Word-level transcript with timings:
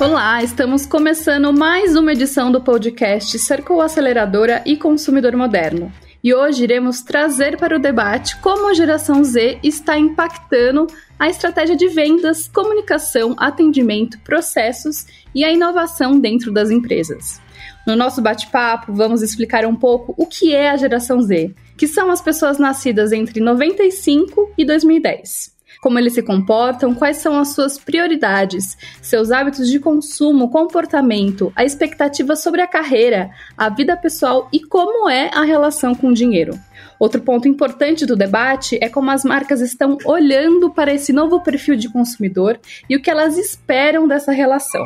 Olá, 0.00 0.42
estamos 0.42 0.86
começando 0.86 1.52
mais 1.52 1.94
uma 1.94 2.12
edição 2.12 2.50
do 2.50 2.58
podcast 2.58 3.38
Circle 3.38 3.82
Aceleradora 3.82 4.62
e 4.64 4.74
Consumidor 4.74 5.36
Moderno. 5.36 5.92
E 6.24 6.32
hoje 6.32 6.64
iremos 6.64 7.02
trazer 7.02 7.58
para 7.58 7.76
o 7.76 7.78
debate 7.78 8.38
como 8.38 8.66
a 8.66 8.72
geração 8.72 9.22
Z 9.22 9.58
está 9.62 9.98
impactando 9.98 10.86
a 11.18 11.28
estratégia 11.28 11.76
de 11.76 11.86
vendas, 11.88 12.48
comunicação, 12.48 13.36
atendimento, 13.36 14.18
processos 14.20 15.04
e 15.34 15.44
a 15.44 15.52
inovação 15.52 16.18
dentro 16.18 16.50
das 16.50 16.70
empresas. 16.70 17.38
No 17.86 17.94
nosso 17.94 18.22
bate-papo, 18.22 18.94
vamos 18.94 19.20
explicar 19.20 19.66
um 19.66 19.76
pouco 19.76 20.14
o 20.16 20.24
que 20.24 20.54
é 20.54 20.70
a 20.70 20.78
geração 20.78 21.20
Z, 21.20 21.54
que 21.76 21.86
são 21.86 22.10
as 22.10 22.22
pessoas 22.22 22.58
nascidas 22.58 23.12
entre 23.12 23.38
95 23.38 24.54
e 24.56 24.64
2010 24.64 25.59
como 25.80 25.98
eles 25.98 26.12
se 26.12 26.22
comportam, 26.22 26.94
quais 26.94 27.16
são 27.16 27.38
as 27.38 27.48
suas 27.54 27.78
prioridades, 27.78 28.76
seus 29.00 29.30
hábitos 29.30 29.68
de 29.68 29.80
consumo, 29.80 30.50
comportamento, 30.50 31.52
a 31.56 31.64
expectativa 31.64 32.36
sobre 32.36 32.60
a 32.60 32.66
carreira, 32.66 33.30
a 33.56 33.68
vida 33.70 33.96
pessoal 33.96 34.48
e 34.52 34.60
como 34.60 35.08
é 35.08 35.30
a 35.32 35.42
relação 35.42 35.94
com 35.94 36.08
o 36.08 36.14
dinheiro. 36.14 36.58
Outro 36.98 37.22
ponto 37.22 37.48
importante 37.48 38.04
do 38.04 38.14
debate 38.14 38.78
é 38.82 38.88
como 38.88 39.10
as 39.10 39.24
marcas 39.24 39.62
estão 39.62 39.96
olhando 40.04 40.70
para 40.70 40.92
esse 40.92 41.14
novo 41.14 41.40
perfil 41.40 41.76
de 41.76 41.88
consumidor 41.88 42.60
e 42.88 42.94
o 42.94 43.00
que 43.00 43.10
elas 43.10 43.38
esperam 43.38 44.06
dessa 44.06 44.32
relação. 44.32 44.84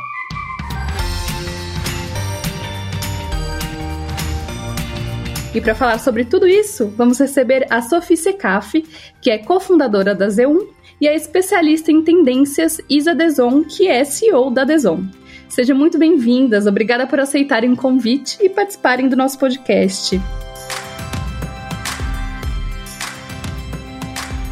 E 5.55 5.61
para 5.61 5.75
falar 5.75 5.99
sobre 5.99 6.25
tudo 6.25 6.49
isso, 6.49 6.89
vamos 6.97 7.21
receber 7.21 7.65
a 7.71 7.81
Sophie 7.81 8.17
Secaf, 8.17 8.85
que 9.21 9.31
é 9.31 9.39
cofundadora 9.39 10.13
da 10.13 10.27
Z1 10.27 10.67
e 11.01 11.09
a 11.09 11.15
especialista 11.15 11.91
em 11.91 12.03
tendências 12.03 12.81
Isa 12.89 13.15
Deson, 13.15 13.65
que 13.65 13.89
é 13.89 14.05
CEO 14.05 14.51
da 14.51 14.65
Deson. 14.65 15.05
Sejam 15.49 15.77
muito 15.77 15.99
bem-vindas, 15.99 16.67
obrigada 16.67 17.07
por 17.07 17.21
aceitarem 17.21 17.73
o 17.73 17.77
convite 17.77 18.39
e 18.41 18.49
participarem 18.49 19.09
do 19.09 19.17
nosso 19.17 19.39
podcast. 19.39 20.21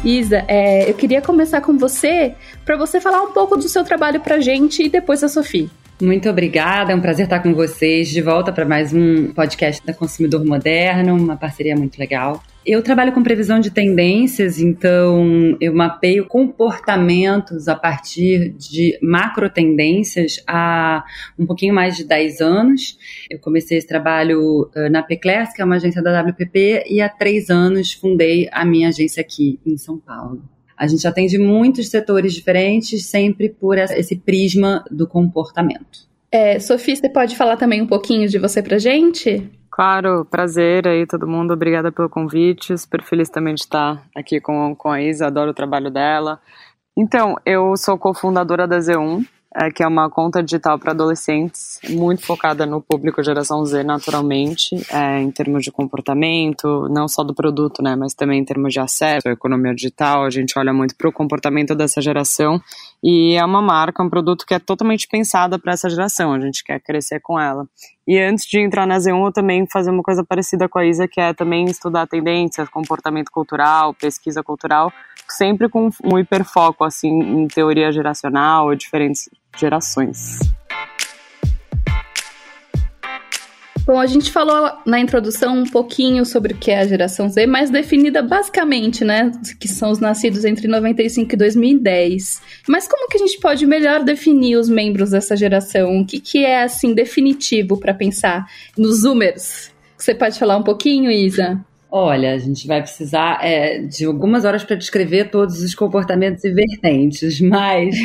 Isa, 0.03 0.43
é, 0.47 0.89
eu 0.89 0.93
queria 0.93 1.21
começar 1.21 1.61
com 1.61 1.77
você 1.77 2.35
para 2.65 2.75
você 2.75 2.99
falar 2.99 3.21
um 3.21 3.31
pouco 3.31 3.55
do 3.55 3.69
seu 3.69 3.83
trabalho 3.83 4.19
para 4.19 4.39
gente 4.39 4.83
e 4.83 4.89
depois 4.89 5.23
a 5.23 5.29
Sofia. 5.29 5.69
Muito 6.01 6.27
obrigada, 6.27 6.91
é 6.91 6.95
um 6.95 6.99
prazer 6.99 7.25
estar 7.25 7.39
com 7.39 7.53
vocês 7.53 8.09
de 8.09 8.19
volta 8.19 8.51
para 8.51 8.65
mais 8.65 8.91
um 8.91 9.31
podcast 9.31 9.85
da 9.85 9.93
Consumidor 9.93 10.43
Moderno, 10.43 11.15
uma 11.15 11.37
parceria 11.37 11.75
muito 11.75 11.97
legal. 11.97 12.43
Eu 12.65 12.81
trabalho 12.81 13.11
com 13.11 13.21
previsão 13.21 13.59
de 13.59 13.69
tendências, 13.69 14.59
então 14.59 15.55
eu 15.61 15.73
mapeio 15.73 16.25
comportamentos 16.25 17.67
a 17.67 17.75
partir 17.75 18.49
de 18.57 18.97
macro 19.01 19.49
tendências 19.49 20.43
há 20.47 21.03
um 21.37 21.45
pouquinho 21.45 21.75
mais 21.75 21.95
de 21.95 22.05
10 22.05 22.41
anos. 22.41 22.97
Eu 23.29 23.39
comecei 23.39 23.77
esse 23.77 23.87
trabalho 23.87 24.71
na 24.89 25.03
Peclers, 25.03 25.53
que 25.53 25.61
é 25.61 25.65
uma 25.65 25.75
agência 25.75 26.01
da 26.01 26.21
WPP, 26.21 26.85
e 26.89 27.01
há 27.01 27.09
três 27.09 27.49
anos 27.49 27.93
fundei 27.93 28.49
a 28.51 28.65
minha 28.65 28.89
agência 28.89 29.21
aqui 29.21 29.59
em 29.65 29.77
São 29.77 29.99
Paulo. 29.99 30.41
A 30.77 30.87
gente 30.87 31.07
atende 31.07 31.37
muitos 31.37 31.89
setores 31.89 32.33
diferentes, 32.33 33.05
sempre 33.05 33.49
por 33.49 33.77
esse 33.77 34.15
prisma 34.15 34.83
do 34.89 35.07
comportamento. 35.07 36.07
É, 36.31 36.59
Sofia, 36.59 36.95
você 36.95 37.09
pode 37.09 37.35
falar 37.35 37.57
também 37.57 37.81
um 37.81 37.87
pouquinho 37.87 38.27
de 38.27 38.39
você 38.39 38.61
pra 38.61 38.79
gente? 38.79 39.49
Claro, 39.69 40.25
prazer 40.25 40.87
aí 40.87 41.05
todo 41.07 41.27
mundo, 41.27 41.53
obrigada 41.53 41.91
pelo 41.91 42.09
convite, 42.09 42.77
super 42.77 43.03
feliz 43.03 43.29
também 43.29 43.55
de 43.55 43.61
estar 43.61 44.03
aqui 44.15 44.39
com, 44.39 44.75
com 44.75 44.89
a 44.89 45.01
Isa, 45.01 45.27
adoro 45.27 45.51
o 45.51 45.53
trabalho 45.53 45.89
dela. 45.89 46.39
Então, 46.97 47.35
eu 47.45 47.75
sou 47.75 47.97
cofundadora 47.97 48.67
da 48.67 48.77
Z1, 48.77 49.25
é, 49.55 49.69
que 49.69 49.83
é 49.83 49.87
uma 49.87 50.09
conta 50.09 50.41
digital 50.41 50.79
para 50.79 50.91
adolescentes, 50.91 51.79
muito 51.89 52.25
focada 52.25 52.65
no 52.65 52.81
público 52.81 53.23
geração 53.23 53.65
Z, 53.65 53.83
naturalmente, 53.83 54.75
é, 54.89 55.19
em 55.19 55.31
termos 55.31 55.63
de 55.63 55.71
comportamento, 55.71 56.87
não 56.89 57.07
só 57.07 57.23
do 57.23 57.33
produto, 57.33 57.81
né, 57.81 57.95
mas 57.95 58.13
também 58.13 58.39
em 58.39 58.45
termos 58.45 58.73
de 58.73 58.79
acesso 58.79 59.33
economia 59.33 59.73
digital. 59.73 60.23
A 60.23 60.29
gente 60.29 60.57
olha 60.57 60.73
muito 60.73 60.95
para 60.95 61.09
o 61.09 61.11
comportamento 61.11 61.75
dessa 61.75 62.01
geração 62.01 62.61
e 63.03 63.33
é 63.35 63.43
uma 63.43 63.61
marca, 63.61 64.01
um 64.01 64.09
produto 64.09 64.45
que 64.45 64.53
é 64.53 64.59
totalmente 64.59 65.07
pensada 65.07 65.59
para 65.59 65.73
essa 65.73 65.89
geração. 65.89 66.33
A 66.33 66.39
gente 66.39 66.63
quer 66.63 66.79
crescer 66.79 67.19
com 67.19 67.39
ela. 67.39 67.67
E 68.07 68.19
antes 68.19 68.45
de 68.45 68.59
entrar 68.59 68.85
na 68.85 68.97
Z1, 68.97 69.25
eu 69.25 69.31
também 69.31 69.65
fazer 69.71 69.89
uma 69.89 70.03
coisa 70.03 70.23
parecida 70.23 70.67
com 70.67 70.79
a 70.79 70.85
Isa, 70.85 71.07
que 71.07 71.21
é 71.21 71.33
também 71.33 71.65
estudar 71.65 72.07
tendências, 72.07 72.69
comportamento 72.69 73.29
cultural, 73.31 73.93
pesquisa 73.93 74.43
cultural, 74.43 74.91
sempre 75.29 75.69
com 75.69 75.89
um 76.03 76.17
hiperfoco 76.17 76.83
assim 76.83 77.09
em 77.09 77.47
teoria 77.47 77.91
geracional, 77.91 78.73
diferentes 78.75 79.29
gerações. 79.57 80.39
Bom, 83.85 83.99
a 83.99 84.05
gente 84.05 84.31
falou 84.31 84.71
na 84.85 84.97
introdução 84.97 85.57
um 85.57 85.65
pouquinho 85.65 86.25
sobre 86.25 86.53
o 86.53 86.57
que 86.57 86.71
é 86.71 86.79
a 86.79 86.87
geração 86.87 87.29
Z, 87.29 87.45
mas 87.45 87.69
definida 87.69 88.21
basicamente, 88.21 89.03
né? 89.03 89.29
Que 89.59 89.67
são 89.67 89.91
os 89.91 89.99
nascidos 89.99 90.45
entre 90.45 90.69
95 90.69 91.33
e 91.33 91.37
2010. 91.37 92.41
Mas 92.65 92.87
como 92.87 93.09
que 93.09 93.17
a 93.17 93.19
gente 93.19 93.37
pode 93.41 93.65
melhor 93.65 94.05
definir 94.05 94.55
os 94.55 94.69
membros 94.69 95.09
dessa 95.09 95.35
geração? 95.35 95.99
O 95.99 96.05
que, 96.05 96.21
que 96.21 96.45
é, 96.45 96.63
assim, 96.63 96.93
definitivo 96.93 97.77
para 97.77 97.93
pensar 97.93 98.45
nos 98.77 99.01
Zoomers? 99.01 99.69
Você 99.97 100.15
pode 100.15 100.39
falar 100.39 100.55
um 100.55 100.63
pouquinho, 100.63 101.11
Isa? 101.11 101.59
Olha, 101.95 102.33
a 102.33 102.39
gente 102.39 102.65
vai 102.65 102.81
precisar 102.81 103.37
é, 103.45 103.77
de 103.77 104.03
algumas 104.05 104.45
horas 104.45 104.63
para 104.63 104.75
descrever 104.75 105.29
todos 105.29 105.61
os 105.61 105.75
comportamentos 105.75 106.43
e 106.43 106.51
vertentes, 106.51 107.37
mas 107.39 107.95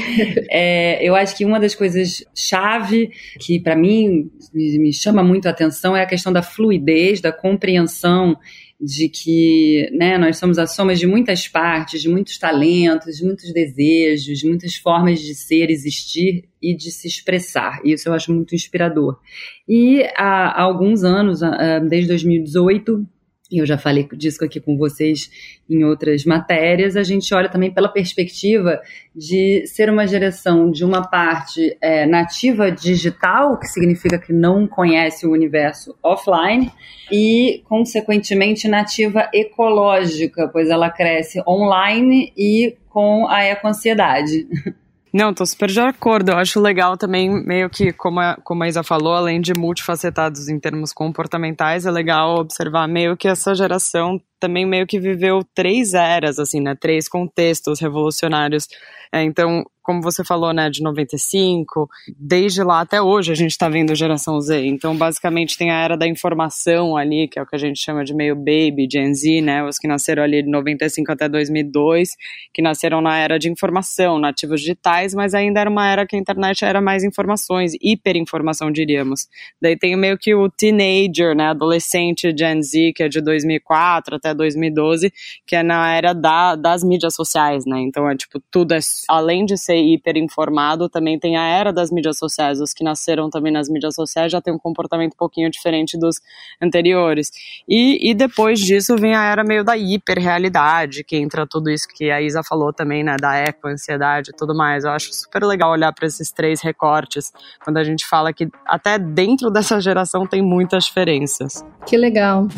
é, 0.51 1.03
eu 1.03 1.17
acho 1.17 1.35
que 1.35 1.43
uma 1.43 1.59
das 1.59 1.75
coisas 1.75 2.23
chave 2.35 3.11
que 3.41 3.59
para 3.59 3.75
mim 3.75 4.31
me, 4.53 4.93
chama 4.93 5.25
muito 5.25 5.49
a 5.49 5.53
atenção 5.53 5.97
é 5.97 6.03
a 6.03 6.07
questão 6.07 6.31
da 6.31 6.43
fluidez, 6.43 7.23
da 7.23 7.33
compreensão 7.33 8.37
de 8.79 9.09
que 9.09 9.89
né, 9.95 10.19
nós 10.19 10.37
somos 10.37 10.59
a 10.59 10.67
soma 10.67 10.95
de 10.95 11.07
muitas 11.07 11.49
partes, 11.49 12.03
de 12.03 12.11
muitos 12.11 12.37
talentos, 12.37 13.17
de 13.17 13.25
muitos 13.25 13.51
desejos, 13.55 14.39
de 14.39 14.47
muitas 14.47 14.75
formas 14.75 15.19
de 15.19 15.35
ser, 15.35 15.71
existir 15.71 16.45
e 16.61 16.77
de 16.77 16.91
se 16.91 17.09
expressar. 17.09 17.81
Isso 17.83 18.11
eu 18.11 18.13
acho 18.13 18.35
muito 18.35 18.55
inspirador. 18.55 19.19
E 19.67 20.03
há, 20.15 20.61
há 20.61 20.63
alguns 20.63 21.05
anos, 21.05 21.41
desde 21.89 22.09
2018, 22.09 23.09
eu 23.51 23.65
já 23.65 23.79
falei 23.79 24.07
disso 24.13 24.45
aqui 24.45 24.61
com 24.61 24.77
vocês 24.77 25.31
em 25.69 25.83
outras 25.85 26.25
matérias, 26.25 26.97
a 26.97 27.03
gente 27.03 27.33
olha 27.35 27.49
também 27.49 27.71
pela 27.71 27.89
perspectiva 27.89 28.81
de 29.15 29.67
ser 29.67 29.89
uma 29.89 30.07
geração 30.07 30.71
de 30.71 30.85
uma 30.85 31.09
parte 31.09 31.77
é, 31.81 32.07
nativa 32.07 32.71
digital, 32.71 33.59
que 33.59 33.67
significa 33.67 34.19
que 34.19 34.33
não 34.33 34.67
conhece 34.67 35.27
o 35.27 35.33
universo 35.33 35.97
offline, 36.03 36.71
e, 37.11 37.63
consequentemente, 37.67 38.69
nativa 38.69 39.29
ecológica, 39.33 40.49
pois 40.53 40.69
ela 40.69 40.91
cresce 40.91 41.43
online 41.47 42.33
e 42.37 42.77
com 42.91 43.27
a 43.29 43.45
eco-ansiedade. 43.45 44.47
Não, 45.13 45.33
tô 45.33 45.45
super 45.47 45.69
de 45.69 45.81
acordo. 45.81 46.31
Eu 46.31 46.39
acho 46.39 46.61
legal 46.61 46.97
também, 46.97 47.31
meio 47.45 47.71
que, 47.71 47.93
como 47.93 48.21
a, 48.21 48.37
como 48.45 48.63
a 48.63 48.69
Isa 48.69 48.83
falou, 48.83 49.15
além 49.15 49.41
de 49.41 49.55
multifacetados 49.55 50.49
em 50.49 50.59
termos 50.59 50.93
comportamentais, 50.93 51.87
é 51.87 51.91
legal 51.91 52.37
observar 52.39 52.87
meio 52.87 53.17
que 53.17 53.29
essa 53.29 53.55
geração 53.55 54.21
também 54.39 54.67
meio 54.67 54.87
que 54.87 54.99
viveu 54.99 55.41
três 55.55 55.95
eras, 55.95 56.39
assim, 56.39 56.61
né? 56.61 56.75
Três 56.75 57.09
contextos 57.09 57.81
revolucionários. 57.81 58.69
É, 59.13 59.23
então, 59.23 59.65
como 59.89 60.03
você 60.03 60.23
falou, 60.23 60.53
né, 60.53 60.69
de 60.69 60.83
95, 60.83 61.89
desde 62.15 62.63
lá 62.63 62.83
até 62.83 63.01
hoje 63.01 63.33
a 63.33 63.35
gente 63.35 63.53
está 63.53 63.71
vendo 63.71 63.95
geração 63.95 64.39
Z. 64.39 64.67
Então, 64.67 64.95
basicamente, 64.95 65.57
tem 65.57 65.71
a 65.71 65.81
era 65.81 65.97
da 65.97 66.07
informação 66.07 66.95
ali, 66.95 67.27
que 67.27 67.39
é 67.39 67.43
o 67.43 67.47
que 67.47 67.57
a 67.57 67.59
gente 67.59 67.83
chama 67.83 68.05
de 68.05 68.13
meio 68.13 68.37
baby, 68.37 68.87
Gen 68.93 69.15
Z, 69.15 69.41
né, 69.41 69.65
os 69.65 69.79
que 69.79 69.89
nasceram 69.89 70.23
ali 70.23 70.43
de 70.43 70.51
95 70.51 71.11
até 71.11 71.27
2002, 71.27 72.11
que 72.53 72.61
nasceram 72.61 73.01
na 73.01 73.17
era 73.17 73.39
de 73.39 73.49
informação, 73.51 74.19
nativos 74.19 74.61
digitais, 74.61 75.15
mas 75.15 75.33
ainda 75.33 75.61
era 75.61 75.71
uma 75.71 75.89
era 75.89 76.07
que 76.07 76.17
a 76.17 76.19
internet 76.19 76.67
era 76.67 76.83
mais 76.83 77.03
informações, 77.03 77.73
hiperinformação, 77.81 78.71
diríamos. 78.71 79.27
Daí 79.59 79.75
tem 79.75 79.97
meio 79.97 80.19
que 80.19 80.35
o 80.35 80.51
teenager, 80.51 81.35
né, 81.35 81.47
adolescente 81.47 82.35
Gen 82.39 82.63
Z, 82.63 82.93
que 82.95 83.05
é 83.05 83.09
de 83.09 83.23
2004 83.23 84.17
até 84.17 84.28
2012, 84.35 85.13
que 85.47 85.57
é 85.57 85.63
na 85.63 85.93
era 85.93 86.13
da, 86.13 86.55
das 86.55 86.83
mídias 86.83 87.15
sociais, 87.15 87.65
né, 87.67 87.81
então 87.81 88.09
é 88.09 88.17
tipo, 88.17 88.41
tudo 88.51 88.73
é, 88.75 88.79
além 89.09 89.45
de 89.45 89.57
ser 89.57 89.77
hiper 89.77 90.17
informado, 90.17 90.89
também 90.89 91.19
tem 91.19 91.37
a 91.37 91.45
era 91.45 91.73
das 91.73 91.91
mídias 91.91 92.19
sociais. 92.19 92.61
Os 92.61 92.73
que 92.73 92.85
nasceram 92.85 93.31
também 93.31 93.53
nas 93.53 93.69
mídias 93.69 93.95
sociais 93.95 94.33
já 94.33 94.41
têm 94.41 94.55
um 94.55 94.59
comportamento 94.59 95.15
um 95.15 95.17
pouquinho 95.17 95.51
diferente 95.51 95.99
dos 95.99 96.21
anteriores. 96.61 97.31
E, 97.69 98.11
e 98.11 98.15
depois 98.15 98.61
disso 98.61 98.97
vem 98.97 99.15
a 99.15 99.25
era 99.25 99.45
meio 99.45 99.65
da 99.65 99.77
hiperrealidade, 99.77 101.05
que 101.05 101.17
entra 101.17 101.47
tudo 101.47 101.71
isso 101.71 101.87
que 101.89 102.11
a 102.11 102.21
Isa 102.21 102.43
falou 102.43 102.73
também, 102.73 103.03
né, 103.03 103.17
da 103.21 103.35
eco-ansiedade 103.37 104.31
e 104.31 104.37
tudo 104.37 104.55
mais. 104.55 104.85
Eu 104.85 104.91
acho 104.91 105.13
super 105.13 105.43
legal 105.45 105.71
olhar 105.71 105.93
para 105.93 106.07
esses 106.07 106.31
três 106.31 106.61
recortes, 106.61 107.33
quando 107.65 107.79
a 107.79 107.85
gente 107.85 108.07
fala 108.07 108.33
que 108.33 108.49
até 108.67 108.99
dentro 108.99 109.51
dessa 109.51 109.81
geração 109.81 110.27
tem 110.27 110.43
muitas 110.43 110.85
diferenças. 110.85 111.65
Que 111.87 111.97
legal. 111.97 112.49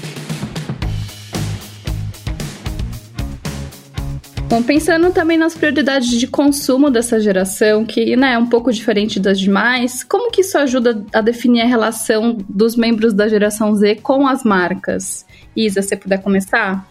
Bom, 4.51 4.65
pensando 4.65 5.13
também 5.13 5.39
nas 5.39 5.55
prioridades 5.55 6.09
de 6.09 6.27
consumo 6.27 6.91
dessa 6.91 7.21
geração, 7.21 7.85
que 7.85 8.17
né, 8.17 8.33
é 8.33 8.39
um 8.39 8.49
pouco 8.49 8.73
diferente 8.73 9.21
das 9.21 9.39
demais, 9.39 10.03
como 10.03 10.29
que 10.29 10.41
isso 10.41 10.59
ajuda 10.59 11.05
a 11.13 11.21
definir 11.21 11.61
a 11.61 11.67
relação 11.67 12.37
dos 12.49 12.75
membros 12.75 13.15
da 13.15 13.29
geração 13.29 13.73
Z 13.77 14.01
com 14.03 14.27
as 14.27 14.43
marcas? 14.43 15.25
Isa, 15.55 15.81
você 15.81 15.95
puder 15.95 16.21
começar? 16.21 16.85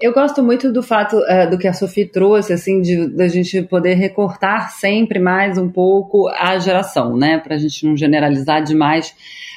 Eu 0.00 0.12
gosto 0.12 0.42
muito 0.42 0.72
do 0.72 0.82
fato 0.82 1.16
uh, 1.16 1.48
do 1.50 1.56
que 1.56 1.68
a 1.68 1.72
Sophie 1.72 2.06
trouxe, 2.06 2.52
assim, 2.52 2.80
de 2.80 3.06
da 3.08 3.28
gente 3.28 3.62
poder 3.62 3.94
recortar 3.94 4.70
sempre 4.72 5.18
mais 5.18 5.56
um 5.56 5.68
pouco 5.68 6.28
a 6.28 6.58
geração, 6.58 7.16
né? 7.16 7.38
Para 7.38 7.54
a 7.54 7.58
gente 7.58 7.86
não 7.86 7.96
generalizar 7.96 8.62
demais 8.62 9.14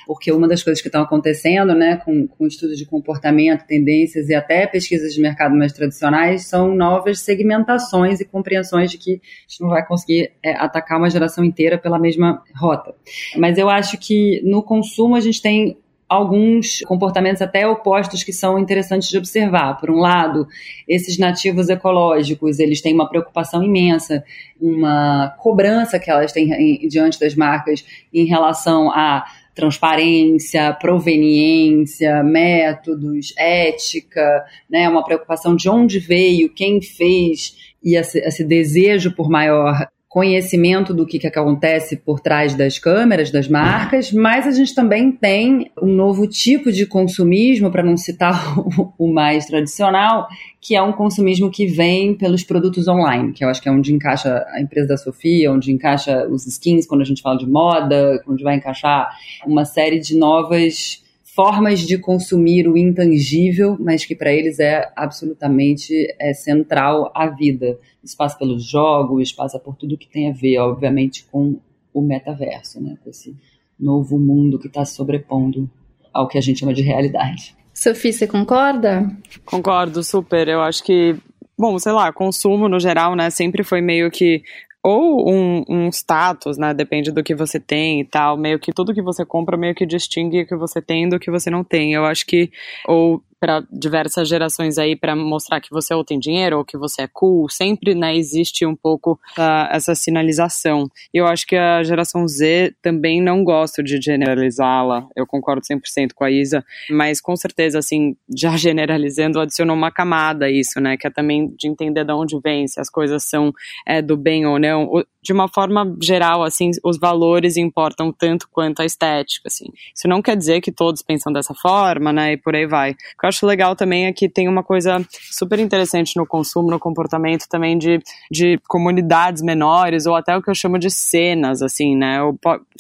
porque 0.08 0.32
uma 0.32 0.48
das 0.48 0.64
coisas 0.64 0.82
que 0.82 0.88
estão 0.88 1.04
acontecendo, 1.04 1.76
né, 1.76 1.98
com, 1.98 2.26
com 2.28 2.48
estudos 2.48 2.78
de 2.78 2.86
comportamento, 2.86 3.68
tendências 3.68 4.30
e 4.30 4.34
até 4.34 4.66
pesquisas 4.66 5.14
de 5.14 5.22
mercado 5.22 5.54
mais 5.54 5.74
tradicionais, 5.74 6.48
são 6.48 6.74
novas 6.74 7.20
segmentações 7.20 8.22
e 8.22 8.26
compreensões 8.26 8.90
de 8.90 8.98
que 8.98 9.16
a 9.16 9.50
gente 9.50 9.62
não 9.62 9.70
vai 9.70 9.86
conseguir 9.86 10.32
é, 10.42 10.54
atacar 10.54 10.98
uma 10.98 11.10
geração 11.10 11.44
inteira 11.44 11.78
pela 11.78 12.00
mesma 12.00 12.42
rota. 12.56 12.96
Mas 13.36 13.58
eu 13.58 13.70
acho 13.70 13.98
que 13.98 14.42
no 14.46 14.64
consumo 14.64 15.16
a 15.16 15.20
gente 15.20 15.42
tem 15.42 15.78
alguns 16.08 16.80
comportamentos 16.82 17.42
até 17.42 17.68
opostos 17.68 18.24
que 18.24 18.32
são 18.32 18.58
interessantes 18.58 19.10
de 19.10 19.18
observar. 19.18 19.78
Por 19.78 19.92
um 19.92 19.98
lado, 19.98 20.48
esses 20.88 21.18
nativos 21.18 21.70
ecológicos, 21.70 22.60
eles 22.60 22.82
têm 22.82 22.94
uma 22.94 23.10
preocupação 23.10 23.62
imensa, 23.62 24.24
uma 24.60 25.36
cobrança 25.40 26.00
que 26.00 26.10
elas 26.10 26.32
têm 26.32 26.88
diante 26.88 27.20
das 27.20 27.36
marcas 27.36 27.86
em 28.14 28.26
relação 28.26 28.90
a 28.92 29.26
transparência, 29.54 30.72
proveniência, 30.74 32.24
métodos, 32.24 33.34
ética, 33.36 34.46
né, 34.70 34.88
uma 34.88 35.04
preocupação 35.04 35.56
de 35.56 35.68
onde 35.68 35.98
veio, 36.00 36.54
quem 36.54 36.80
fez 36.80 37.74
e 37.84 37.98
esse, 37.98 38.20
esse 38.20 38.44
desejo 38.44 39.16
por 39.16 39.30
maior 39.30 39.88
conhecimento 40.10 40.94
do 40.94 41.06
que, 41.06 41.20
que 41.20 41.28
acontece 41.28 41.98
por 41.98 42.22
trás 42.22 42.56
das 42.56 42.80
câmeras, 42.80 43.30
das 43.30 43.48
marcas, 43.48 44.12
mas 44.12 44.48
a 44.48 44.52
gente 44.52 44.74
também 44.74 45.12
tem 45.12 45.70
um 45.82 45.94
novo 45.94 46.26
tipo 46.28 46.72
de 46.72 46.86
consumismo, 46.86 47.70
para 47.70 47.84
não 47.84 47.98
citar 47.98 48.56
o, 48.98 49.08
mais 49.12 49.46
tradicional, 49.46 50.28
que 50.62 50.76
é 50.76 50.82
um 50.82 50.94
consumismo 50.94 51.52
que 51.52 51.68
vem 51.68 52.16
pelos 52.16 52.44
produtos 52.44 52.88
online, 52.88 53.34
que 53.34 53.44
eu 53.44 53.50
acho 53.50 53.62
que 53.62 53.68
é 53.68 53.72
onde 53.72 53.94
encaixa 53.94 54.46
a 54.50 54.62
empresa 54.62 54.88
da 54.88 54.98
Sofia, 54.98 55.52
onde 55.52 55.72
encaixa 55.72 56.26
os 56.28 56.48
skins 56.48 56.88
quando 56.88 57.02
a 57.02 57.06
gente 57.06 57.22
fala 57.22 57.38
de 57.38 57.48
moda, 57.48 58.24
onde 58.28 58.44
vai 58.44 58.56
encaixar 58.56 59.10
uma 59.46 59.66
série 59.66 60.00
de 60.00 60.18
novas 60.18 61.06
formas 61.38 61.82
de 61.82 62.00
consumir 62.00 62.68
o 62.68 62.76
intangível, 62.76 63.78
mas 63.80 64.04
que 64.04 64.16
para 64.16 64.34
eles 64.34 64.58
é 64.58 64.92
absolutamente 64.96 65.94
é, 66.20 66.34
central 66.34 67.12
à 67.14 67.28
vida. 67.28 67.78
Isso 68.04 68.18
passa 68.18 68.36
pelos 68.36 68.66
jogos, 68.68 69.32
passa 69.32 69.60
por 69.60 69.76
tudo 69.76 70.00
que 70.00 70.08
tem 70.08 70.32
a 70.32 70.34
ver, 70.34 70.58
obviamente, 70.58 71.28
com 71.32 71.60
o 71.94 72.02
metaverso, 72.02 72.82
né? 72.82 72.98
com 73.04 73.12
esse 73.12 73.38
novo 73.80 74.18
mundo 74.18 74.58
que 74.58 74.66
está 74.66 74.84
sobrepondo 74.84 75.70
ao 76.12 76.28
que 76.28 76.40
a 76.40 76.42
gente 76.42 76.62
chama 76.62 76.74
de 76.74 76.82
realidade. 76.82 77.56
Sofia, 77.72 78.12
você 78.12 78.26
concorda? 78.26 79.08
Concordo, 79.46 80.02
super. 80.02 80.48
Eu 80.48 80.62
acho 80.62 80.84
que 80.84 81.16
bom, 81.56 81.78
sei 81.78 81.92
lá, 81.92 82.12
consumo 82.12 82.68
no 82.68 82.80
geral, 82.80 83.16
né, 83.16 83.30
sempre 83.30 83.64
foi 83.64 83.82
meio 83.82 84.12
que 84.12 84.44
ou 84.88 85.30
um, 85.30 85.66
um, 85.68 85.90
status, 85.90 86.58
né? 86.58 86.74
Depende 86.74 87.12
do 87.12 87.22
que 87.22 87.36
você 87.36 87.60
tem 87.60 88.00
e 88.00 88.06
tal. 88.06 88.38
Meio 88.38 88.58
que 88.58 88.72
tudo 88.72 88.94
que 88.94 89.02
você 89.02 89.26
compra 89.26 89.58
meio 89.58 89.76
que 89.76 89.86
distingue 89.86 90.44
o 90.44 90.48
que 90.48 90.56
você 90.56 90.82
tem 90.82 91.10
do 91.10 91.20
que 91.20 91.30
você 91.30 91.50
não 91.50 91.62
tem. 91.62 91.94
Eu 91.94 92.06
acho 92.06 92.26
que, 92.26 92.50
ou 92.88 93.22
para 93.40 93.64
diversas 93.72 94.28
gerações 94.28 94.78
aí 94.78 94.96
para 94.96 95.16
mostrar 95.16 95.62
que 95.62 95.70
você 95.70 95.94
ou 95.94 96.04
tem 96.04 96.20
dinheiro 96.20 96.58
ou 96.58 96.66
que 96.66 96.78
você 96.78 97.04
é 97.04 97.10
cool, 97.12 97.50
sempre 97.50 97.94
né, 97.94 98.16
existe 98.16 98.66
um 98.66 98.76
pouco 98.76 99.14
uh, 99.38 99.68
essa 99.72 99.94
sinalização. 99.96 100.90
Eu 101.14 101.28
acho 101.28 101.46
que 101.46 101.56
a 101.56 101.84
geração 101.84 102.28
Z 102.28 102.76
também 102.82 103.22
não 103.22 103.44
gosta 103.44 103.84
de 103.84 104.00
generalizá-la, 104.02 105.08
eu 105.16 105.26
concordo 105.26 105.62
100% 105.62 106.14
com 106.16 106.24
a 106.24 106.32
Isa, 106.32 106.66
mas 106.90 107.22
com 107.22 107.36
certeza, 107.36 107.80
assim, 107.80 108.16
já 108.36 108.56
generalizando, 108.58 109.40
adicionou 109.40 109.76
uma 109.76 109.92
camada 109.92 110.46
a 110.46 110.52
isso, 110.52 110.80
né, 110.80 110.98
que 110.98 111.08
é 111.08 111.10
também 111.10 111.54
de 111.58 111.68
entender 111.68 112.04
de 112.04 112.14
onde 112.14 112.40
vem, 112.40 112.68
se 112.68 112.80
as 112.80 112.90
coisas 112.90 113.24
são 113.24 113.54
é, 113.86 114.02
do 114.02 114.18
bem 114.18 114.46
ou 114.46 114.60
não. 114.60 115.04
De 115.28 115.34
uma 115.34 115.50
forma 115.50 115.94
geral, 116.02 116.42
assim, 116.42 116.72
os 116.82 116.98
valores 116.98 117.58
importam 117.58 118.14
tanto 118.14 118.48
quanto 118.50 118.82
a 118.82 118.86
estética, 118.86 119.48
assim. 119.48 119.66
Isso 119.94 120.08
não 120.08 120.22
quer 120.22 120.38
dizer 120.38 120.62
que 120.62 120.72
todos 120.72 121.02
pensam 121.02 121.34
dessa 121.34 121.54
forma, 121.54 122.14
né, 122.14 122.32
e 122.32 122.38
por 122.38 122.56
aí 122.56 122.66
vai 122.66 122.96
eu 123.24 123.30
acho 123.30 123.46
legal 123.46 123.76
também 123.76 124.06
é 124.06 124.14
que 124.14 124.30
tem 124.30 124.48
uma 124.48 124.64
coisa 124.64 125.06
super 125.12 125.60
interessante 125.60 126.16
no 126.16 126.26
consumo, 126.26 126.70
no 126.70 126.80
comportamento 126.80 127.46
também 127.50 127.78
de, 127.78 128.00
de 128.32 128.58
comunidades 128.68 129.42
menores, 129.42 130.06
ou 130.06 130.16
até 130.16 130.36
o 130.38 130.42
que 130.42 130.50
eu 130.50 130.56
chamo 130.56 130.80
de 130.80 130.90
cenas, 130.90 131.62
assim, 131.62 131.96
né? 131.96 132.20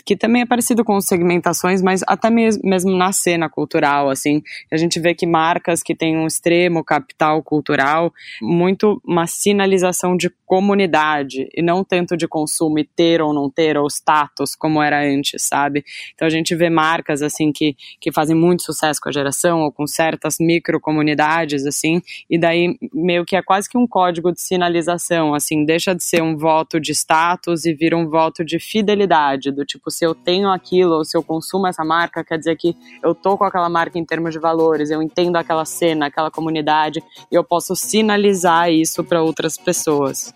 Que 0.05 0.15
também 0.15 0.43
é 0.43 0.45
parecido 0.45 0.85
com 0.85 0.99
segmentações, 1.01 1.81
mas 1.81 2.01
até 2.07 2.29
mesmo 2.29 2.95
na 2.95 3.11
cena 3.11 3.49
cultural, 3.49 4.09
assim. 4.09 4.41
A 4.71 4.77
gente 4.77 4.99
vê 4.99 5.13
que 5.13 5.25
marcas 5.25 5.83
que 5.83 5.95
têm 5.95 6.17
um 6.17 6.27
extremo 6.27 6.83
capital 6.83 7.43
cultural, 7.43 8.13
muito 8.41 9.01
uma 9.05 9.27
sinalização 9.27 10.15
de 10.15 10.29
comunidade, 10.45 11.49
e 11.53 11.61
não 11.61 11.83
tanto 11.83 12.15
de 12.15 12.27
consumo 12.37 12.77
e 12.77 12.83
ter 12.83 13.19
ou 13.19 13.33
não 13.33 13.49
ter, 13.49 13.77
ou 13.77 13.87
status, 13.87 14.55
como 14.55 14.81
era 14.81 15.01
antes, 15.01 15.41
sabe? 15.41 15.83
Então 16.13 16.27
a 16.27 16.29
gente 16.29 16.55
vê 16.55 16.69
marcas, 16.69 17.23
assim, 17.23 17.51
que, 17.51 17.75
que 17.99 18.11
fazem 18.11 18.35
muito 18.35 18.61
sucesso 18.61 18.99
com 19.01 19.09
a 19.09 19.11
geração, 19.11 19.61
ou 19.61 19.71
com 19.71 19.87
certas 19.87 20.37
microcomunidades, 20.39 21.65
assim, 21.65 21.99
e 22.29 22.37
daí 22.37 22.77
meio 22.93 23.25
que 23.25 23.35
é 23.35 23.41
quase 23.41 23.67
que 23.67 23.77
um 23.77 23.87
código 23.87 24.31
de 24.31 24.39
sinalização, 24.39 25.33
assim, 25.33 25.65
deixa 25.65 25.95
de 25.95 26.03
ser 26.03 26.21
um 26.21 26.37
voto 26.37 26.79
de 26.79 26.91
status 26.91 27.65
e 27.65 27.73
vira 27.73 27.97
um 27.97 28.07
voto 28.07 28.45
de 28.45 28.59
fidelidade, 28.59 29.51
do 29.51 29.65
tipo, 29.65 29.89
se 29.89 30.05
eu 30.05 30.13
tenho 30.13 30.49
aquilo 30.49 30.93
ou 30.97 31.05
se 31.05 31.17
eu 31.17 31.23
consumo 31.23 31.65
essa 31.65 31.83
marca, 31.83 32.23
quer 32.23 32.37
dizer 32.37 32.55
que 32.55 32.75
eu 33.03 33.15
tô 33.15 33.35
com 33.35 33.45
aquela 33.45 33.69
marca 33.69 33.97
em 33.97 34.05
termos 34.05 34.31
de 34.31 34.39
valores, 34.39 34.91
eu 34.91 35.01
entendo 35.01 35.37
aquela 35.37 35.65
cena, 35.65 36.05
aquela 36.05 36.29
comunidade, 36.29 37.01
e 37.31 37.35
eu 37.35 37.43
posso 37.43 37.75
sinalizar 37.75 38.71
isso 38.71 39.03
para 39.03 39.23
outras 39.23 39.57
pessoas. 39.57 40.33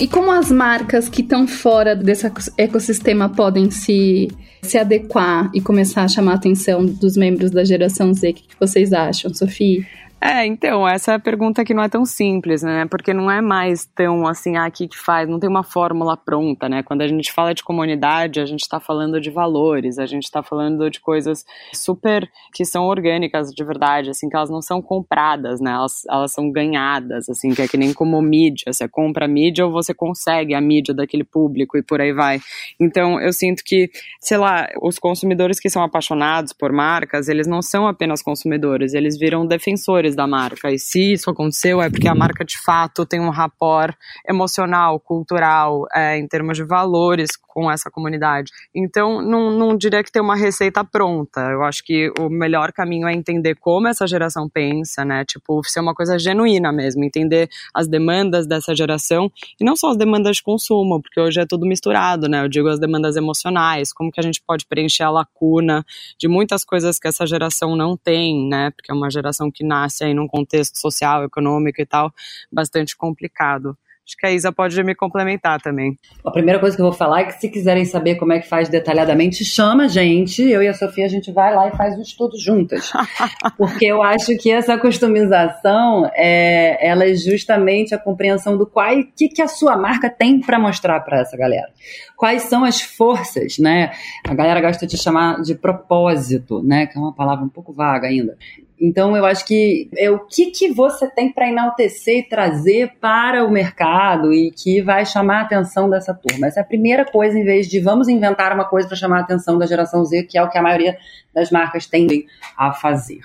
E 0.00 0.08
como 0.08 0.32
as 0.32 0.50
marcas 0.50 1.10
que 1.10 1.20
estão 1.20 1.46
fora 1.46 1.94
desse 1.94 2.26
ecossistema 2.56 3.28
podem 3.28 3.70
se 3.70 4.28
se 4.62 4.78
adequar 4.78 5.50
e 5.54 5.60
começar 5.60 6.04
a 6.04 6.08
chamar 6.08 6.32
a 6.32 6.34
atenção 6.36 6.86
dos 6.86 7.18
membros 7.18 7.50
da 7.50 7.64
geração 7.64 8.14
Z? 8.14 8.30
O 8.30 8.34
que 8.34 8.46
vocês 8.58 8.94
acham, 8.94 9.32
Sofia? 9.34 9.86
É, 10.22 10.44
então, 10.44 10.86
essa 10.86 11.12
é 11.12 11.14
a 11.14 11.18
pergunta 11.18 11.64
que 11.64 11.72
não 11.72 11.82
é 11.82 11.88
tão 11.88 12.04
simples, 12.04 12.62
né? 12.62 12.84
Porque 12.84 13.14
não 13.14 13.30
é 13.30 13.40
mais 13.40 13.86
tão 13.86 14.26
assim, 14.26 14.54
ah, 14.58 14.66
aqui 14.66 14.86
que 14.86 14.98
faz, 14.98 15.26
não 15.26 15.40
tem 15.40 15.48
uma 15.48 15.62
fórmula 15.62 16.14
pronta, 16.14 16.68
né? 16.68 16.82
Quando 16.82 17.00
a 17.00 17.08
gente 17.08 17.32
fala 17.32 17.54
de 17.54 17.64
comunidade, 17.64 18.38
a 18.38 18.44
gente 18.44 18.60
está 18.60 18.78
falando 18.78 19.18
de 19.18 19.30
valores, 19.30 19.98
a 19.98 20.04
gente 20.04 20.24
está 20.24 20.42
falando 20.42 20.90
de 20.90 21.00
coisas 21.00 21.42
super 21.72 22.30
que 22.52 22.66
são 22.66 22.84
orgânicas 22.84 23.48
de 23.48 23.64
verdade, 23.64 24.10
assim, 24.10 24.28
que 24.28 24.36
elas 24.36 24.50
não 24.50 24.60
são 24.60 24.82
compradas, 24.82 25.58
né? 25.58 25.72
Elas, 25.72 26.02
elas 26.06 26.32
são 26.32 26.52
ganhadas, 26.52 27.26
assim, 27.30 27.54
que 27.54 27.62
é 27.62 27.66
que 27.66 27.78
nem 27.78 27.94
como 27.94 28.20
mídia. 28.20 28.70
Você 28.74 28.86
compra 28.86 29.24
a 29.24 29.28
mídia 29.28 29.64
ou 29.64 29.72
você 29.72 29.94
consegue 29.94 30.52
a 30.52 30.60
mídia 30.60 30.92
daquele 30.92 31.24
público 31.24 31.78
e 31.78 31.82
por 31.82 31.98
aí 31.98 32.12
vai. 32.12 32.40
Então, 32.78 33.18
eu 33.18 33.32
sinto 33.32 33.62
que, 33.64 33.90
sei 34.20 34.36
lá, 34.36 34.68
os 34.82 34.98
consumidores 34.98 35.58
que 35.58 35.70
são 35.70 35.82
apaixonados 35.82 36.52
por 36.52 36.72
marcas, 36.72 37.26
eles 37.26 37.46
não 37.46 37.62
são 37.62 37.86
apenas 37.86 38.22
consumidores, 38.22 38.92
eles 38.92 39.18
viram 39.18 39.46
defensores 39.46 40.09
valores 40.10 40.16
da 40.16 40.26
marca. 40.26 40.70
E 40.70 40.78
se 40.78 41.12
isso 41.12 41.30
aconteceu, 41.30 41.80
é 41.80 41.88
porque 41.88 42.08
a 42.08 42.14
marca 42.14 42.44
de 42.44 42.58
fato 42.62 43.06
tem 43.06 43.20
um 43.20 43.30
rapport 43.30 43.94
emocional, 44.28 44.98
cultural, 44.98 45.86
é, 45.94 46.18
em 46.18 46.26
termos 46.26 46.56
de 46.56 46.64
valores 46.64 47.30
com 47.52 47.70
essa 47.70 47.90
comunidade. 47.90 48.52
Então, 48.74 49.20
não, 49.20 49.50
não 49.50 49.76
diria 49.76 50.04
que 50.04 50.12
tem 50.12 50.22
uma 50.22 50.36
receita 50.36 50.84
pronta. 50.84 51.40
Eu 51.40 51.62
acho 51.64 51.84
que 51.84 52.12
o 52.18 52.28
melhor 52.28 52.72
caminho 52.72 53.08
é 53.08 53.12
entender 53.12 53.56
como 53.56 53.88
essa 53.88 54.06
geração 54.06 54.48
pensa, 54.48 55.04
né? 55.04 55.24
Tipo, 55.24 55.60
ser 55.64 55.80
uma 55.80 55.94
coisa 55.94 56.18
genuína 56.18 56.72
mesmo, 56.72 57.04
entender 57.04 57.48
as 57.74 57.88
demandas 57.88 58.46
dessa 58.46 58.74
geração 58.74 59.30
e 59.60 59.64
não 59.64 59.74
só 59.74 59.90
as 59.90 59.96
demandas 59.96 60.36
de 60.36 60.42
consumo, 60.42 61.02
porque 61.02 61.20
hoje 61.20 61.40
é 61.40 61.46
tudo 61.46 61.66
misturado, 61.66 62.28
né? 62.28 62.44
Eu 62.44 62.48
digo 62.48 62.68
as 62.68 62.78
demandas 62.78 63.16
emocionais, 63.16 63.92
como 63.92 64.12
que 64.12 64.20
a 64.20 64.22
gente 64.22 64.40
pode 64.46 64.64
preencher 64.66 65.02
a 65.02 65.10
lacuna 65.10 65.84
de 66.18 66.28
muitas 66.28 66.64
coisas 66.64 66.98
que 66.98 67.08
essa 67.08 67.26
geração 67.26 67.74
não 67.74 67.96
tem, 67.96 68.48
né? 68.48 68.70
Porque 68.70 68.92
é 68.92 68.94
uma 68.94 69.10
geração 69.10 69.50
que 69.50 69.64
nasce 69.64 69.99
aí 70.04 70.14
num 70.14 70.26
contexto 70.26 70.76
social, 70.78 71.24
econômico 71.24 71.80
e 71.80 71.86
tal, 71.86 72.12
bastante 72.50 72.96
complicado. 72.96 73.76
Acho 74.10 74.16
que 74.16 74.26
a 74.26 74.32
Isa 74.32 74.50
pode 74.50 74.82
me 74.82 74.92
complementar 74.92 75.60
também. 75.60 75.96
A 76.24 76.32
primeira 76.32 76.58
coisa 76.58 76.74
que 76.74 76.82
eu 76.82 76.86
vou 76.86 76.92
falar 76.92 77.20
é 77.20 77.24
que 77.26 77.34
se 77.34 77.48
quiserem 77.48 77.84
saber 77.84 78.16
como 78.16 78.32
é 78.32 78.40
que 78.40 78.48
faz 78.48 78.68
detalhadamente, 78.68 79.44
chama 79.44 79.84
a 79.84 79.88
gente. 79.88 80.42
Eu 80.42 80.60
e 80.60 80.66
a 80.66 80.74
Sofia, 80.74 81.04
a 81.04 81.08
gente 81.08 81.30
vai 81.30 81.54
lá 81.54 81.68
e 81.68 81.76
faz 81.76 81.96
o 81.96 82.02
estudo 82.02 82.36
juntas. 82.36 82.90
Porque 83.56 83.86
eu 83.86 84.02
acho 84.02 84.36
que 84.36 84.50
essa 84.50 84.76
customização, 84.76 86.10
é, 86.12 86.84
ela 86.84 87.04
é 87.04 87.14
justamente 87.14 87.94
a 87.94 87.98
compreensão 87.98 88.58
do 88.58 88.66
qual, 88.66 88.90
que, 89.16 89.28
que 89.28 89.42
a 89.42 89.46
sua 89.46 89.76
marca 89.76 90.10
tem 90.10 90.40
para 90.40 90.58
mostrar 90.58 90.98
para 91.00 91.20
essa 91.20 91.36
galera. 91.36 91.68
Quais 92.16 92.42
são 92.42 92.64
as 92.64 92.80
forças, 92.80 93.58
né? 93.58 93.92
A 94.26 94.34
galera 94.34 94.60
gosta 94.60 94.88
de 94.88 94.98
chamar 94.98 95.40
de 95.40 95.54
propósito, 95.54 96.60
né? 96.64 96.88
Que 96.88 96.98
é 96.98 97.00
uma 97.00 97.14
palavra 97.14 97.44
um 97.44 97.48
pouco 97.48 97.72
vaga 97.72 98.08
ainda 98.08 98.36
Então, 98.80 99.14
eu 99.14 99.26
acho 99.26 99.44
que 99.44 99.90
é 99.94 100.10
o 100.10 100.20
que, 100.20 100.46
que 100.46 100.72
você 100.72 101.06
tem 101.06 101.30
para 101.30 101.48
enaltecer 101.48 102.18
e 102.18 102.22
trazer 102.22 102.92
para 102.98 103.44
o 103.44 103.50
mercado 103.50 104.32
e 104.32 104.50
que 104.50 104.80
vai 104.80 105.04
chamar 105.04 105.40
a 105.40 105.42
atenção 105.42 105.90
dessa 105.90 106.14
turma. 106.14 106.46
Essa 106.46 106.60
é 106.60 106.62
a 106.62 106.66
primeira 106.66 107.04
coisa, 107.04 107.38
em 107.38 107.44
vez 107.44 107.68
de 107.68 107.78
vamos 107.78 108.08
inventar 108.08 108.54
uma 108.54 108.64
coisa 108.64 108.88
para 108.88 108.96
chamar 108.96 109.18
a 109.18 109.22
atenção 109.22 109.58
da 109.58 109.66
geração 109.66 110.02
Z, 110.04 110.22
que 110.22 110.38
é 110.38 110.42
o 110.42 110.48
que 110.48 110.56
a 110.56 110.62
maioria 110.62 110.96
das 111.34 111.50
marcas 111.50 111.84
tendem 111.84 112.24
a 112.56 112.72
fazer. 112.72 113.20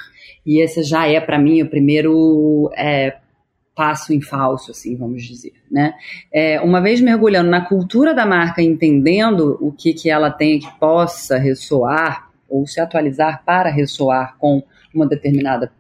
E 0.46 0.62
esse 0.62 0.84
já 0.84 1.08
é, 1.08 1.22
para 1.22 1.40
mim, 1.40 1.62
o 1.62 1.70
primeiro 1.70 2.70
é, 2.76 3.16
passo 3.74 4.14
em 4.14 4.22
falso, 4.22 4.72
assim, 4.72 4.98
vamos 4.98 5.24
dizer, 5.24 5.54
né? 5.72 5.94
É, 6.34 6.60
uma 6.60 6.82
vez 6.82 7.00
mergulhando 7.00 7.50
na 7.50 7.62
cultura 7.62 8.14
da 8.14 8.26
marca, 8.26 8.62
entendendo 8.62 9.58
o 9.62 9.72
que, 9.72 9.94
que 9.94 10.10
ela 10.10 10.30
tem 10.30 10.60
que 10.60 10.80
possa 10.80 11.38
ressoar 11.38 12.30
ou 12.50 12.66
se 12.68 12.80
atualizar 12.80 13.44
para 13.46 13.70
ressoar 13.70 14.36
com 14.38 14.64
uma 14.94 15.08
determinada 15.08 15.72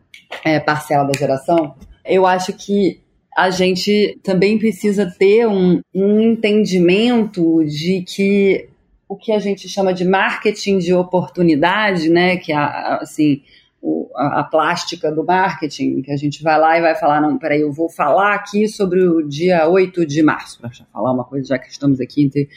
é, 0.43 0.59
parcela 0.59 1.05
da 1.05 1.17
geração, 1.17 1.75
eu 2.03 2.25
acho 2.25 2.53
que 2.53 3.01
a 3.35 3.49
gente 3.49 4.17
também 4.23 4.57
precisa 4.57 5.05
ter 5.17 5.47
um, 5.47 5.81
um 5.93 6.21
entendimento 6.21 7.63
de 7.65 8.01
que 8.01 8.69
o 9.07 9.15
que 9.15 9.31
a 9.31 9.39
gente 9.39 9.67
chama 9.67 9.93
de 9.93 10.05
marketing 10.05 10.79
de 10.79 10.93
oportunidade, 10.93 12.09
né, 12.09 12.37
que 12.37 12.51
é 12.51 12.55
assim, 12.55 13.41
a, 14.15 14.39
a, 14.39 14.43
plástica 14.43 15.11
do 15.11 15.23
marketing, 15.23 16.01
que 16.01 16.11
a 16.11 16.17
gente 16.17 16.41
vai 16.41 16.59
lá 16.59 16.77
e 16.77 16.81
vai 16.81 16.95
falar, 16.95 17.21
não, 17.21 17.37
peraí, 17.37 17.61
eu 17.61 17.71
vou 17.71 17.89
falar 17.89 18.33
aqui 18.33 18.67
sobre 18.67 19.03
o 19.03 19.21
dia 19.27 19.67
8 19.67 20.05
de 20.05 20.23
março, 20.23 20.59
para 20.59 20.71
falar 20.91 21.11
uma 21.11 21.23
coisa, 21.23 21.49
já 21.49 21.59
que 21.59 21.69
estamos 21.69 21.99
aqui 21.99 22.23
entre 22.23 22.49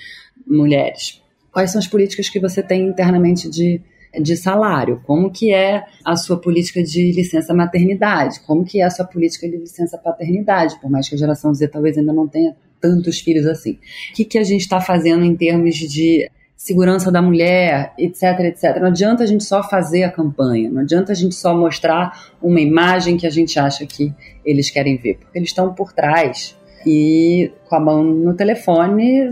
mulheres. 0.46 1.22
Quais 1.52 1.70
são 1.70 1.78
as 1.78 1.86
políticas 1.86 2.28
que 2.28 2.40
você 2.40 2.62
tem 2.62 2.86
internamente 2.86 3.50
de 3.50 3.80
de 4.20 4.36
salário, 4.36 5.02
como 5.06 5.30
que 5.30 5.52
é 5.52 5.84
a 6.04 6.16
sua 6.16 6.40
política 6.40 6.82
de 6.82 7.12
licença 7.12 7.52
maternidade, 7.54 8.40
como 8.40 8.64
que 8.64 8.80
é 8.80 8.84
a 8.84 8.90
sua 8.90 9.04
política 9.04 9.48
de 9.48 9.56
licença 9.56 9.98
paternidade, 9.98 10.80
por 10.80 10.90
mais 10.90 11.08
que 11.08 11.14
a 11.14 11.18
geração 11.18 11.52
Z 11.54 11.68
talvez 11.68 11.98
ainda 11.98 12.12
não 12.12 12.26
tenha 12.26 12.56
tantos 12.80 13.20
filhos 13.20 13.46
assim. 13.46 13.78
O 14.10 14.14
que, 14.14 14.24
que 14.24 14.38
a 14.38 14.44
gente 14.44 14.62
está 14.62 14.80
fazendo 14.80 15.24
em 15.24 15.36
termos 15.36 15.74
de 15.76 16.30
segurança 16.56 17.12
da 17.12 17.22
mulher, 17.22 17.92
etc, 17.96 18.40
etc. 18.40 18.80
Não 18.80 18.88
adianta 18.88 19.22
a 19.22 19.26
gente 19.26 19.44
só 19.44 19.62
fazer 19.62 20.02
a 20.02 20.10
campanha, 20.10 20.68
não 20.68 20.82
adianta 20.82 21.12
a 21.12 21.14
gente 21.14 21.34
só 21.34 21.56
mostrar 21.56 22.34
uma 22.42 22.60
imagem 22.60 23.16
que 23.16 23.26
a 23.26 23.30
gente 23.30 23.58
acha 23.58 23.86
que 23.86 24.12
eles 24.44 24.68
querem 24.68 24.96
ver, 24.96 25.18
porque 25.18 25.38
eles 25.38 25.50
estão 25.50 25.72
por 25.72 25.92
trás 25.92 26.56
e 26.90 27.52
com 27.68 27.76
a 27.76 27.80
mão 27.80 28.02
no 28.02 28.32
telefone, 28.32 29.30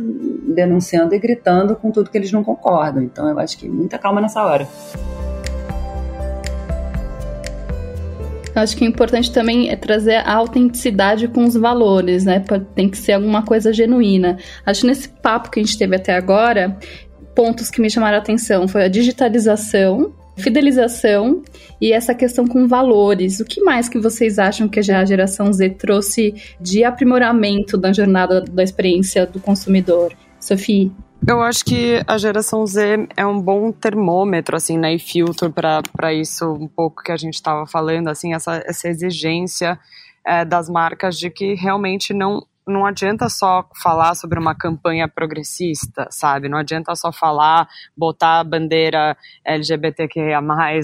denunciando 0.55 1.15
e 1.15 1.19
gritando 1.19 1.75
com 1.75 1.91
tudo 1.91 2.11
que 2.11 2.19
eles 2.19 2.31
não 2.31 2.45
concordam. 2.45 3.03
Então 3.03 3.27
eu 3.27 3.39
acho 3.39 3.57
que 3.57 3.67
muita 3.67 3.97
calma 3.97 4.21
nessa 4.21 4.45
hora. 4.45 4.69
Acho 8.55 8.77
que 8.77 8.85
é 8.85 8.87
importante 8.87 9.33
também 9.33 9.71
é 9.71 9.77
trazer 9.77 10.17
a 10.17 10.35
autenticidade 10.35 11.29
com 11.29 11.45
os 11.45 11.55
valores, 11.55 12.27
né? 12.27 12.45
Tem 12.75 12.91
que 12.91 12.99
ser 12.99 13.13
alguma 13.13 13.43
coisa 13.43 13.73
genuína. 13.73 14.37
Acho 14.65 14.83
que 14.83 14.87
nesse 14.87 15.09
papo 15.09 15.51
que 15.51 15.59
a 15.59 15.63
gente 15.63 15.79
teve 15.79 15.97
até 15.97 16.15
agora, 16.15 16.77
pontos 17.35 17.71
que 17.71 17.81
me 17.81 17.89
chamaram 17.89 18.19
a 18.19 18.21
atenção 18.21 18.69
foi 18.69 18.85
a 18.85 18.89
digitalização, 18.89 20.13
fidelização 20.37 21.43
e 21.81 21.93
essa 21.93 22.15
questão 22.15 22.47
com 22.47 22.67
valores. 22.67 23.41
O 23.41 23.45
que 23.45 23.61
mais 23.63 23.89
que 23.89 23.99
vocês 23.99 24.39
acham 24.39 24.69
que 24.69 24.79
a 24.79 25.05
geração 25.05 25.53
Z 25.53 25.71
trouxe 25.71 26.35
de 26.61 26.85
aprimoramento 26.85 27.77
da 27.77 27.93
jornada 27.93 28.41
da 28.41 28.63
experiência 28.63 29.27
do 29.27 29.41
consumidor? 29.41 30.13
Sophie? 30.39 30.93
Eu 31.27 31.43
acho 31.43 31.65
que 31.65 32.03
a 32.07 32.19
geração 32.19 32.67
Z 32.67 33.09
é 33.17 33.27
um 33.27 33.41
bom 33.41 33.73
termômetro, 33.73 34.55
assim, 34.55 34.79
né, 34.79 34.95
e 34.95 34.99
filtro 34.99 35.51
para 35.51 36.13
isso 36.13 36.53
um 36.53 36.69
pouco 36.69 37.03
que 37.03 37.11
a 37.11 37.17
gente 37.17 37.35
estava 37.35 37.67
falando, 37.67 38.09
assim, 38.09 38.35
essa, 38.35 38.63
essa 38.65 38.89
exigência 38.89 39.79
é, 40.25 40.45
das 40.45 40.69
marcas 40.69 41.19
de 41.19 41.31
que 41.31 41.55
realmente 41.55 42.13
não 42.13 42.47
não 42.67 42.85
adianta 42.85 43.29
só 43.29 43.65
falar 43.81 44.17
sobre 44.17 44.41
uma 44.41 44.55
campanha 44.55 45.07
progressista, 45.07 46.09
sabe? 46.11 46.49
Não 46.49 46.59
adianta 46.59 46.95
só 46.97 47.13
falar, 47.13 47.69
botar 47.97 48.41
a 48.41 48.45
bandeira 48.45 49.17
LGBTQIA+, 49.45 50.41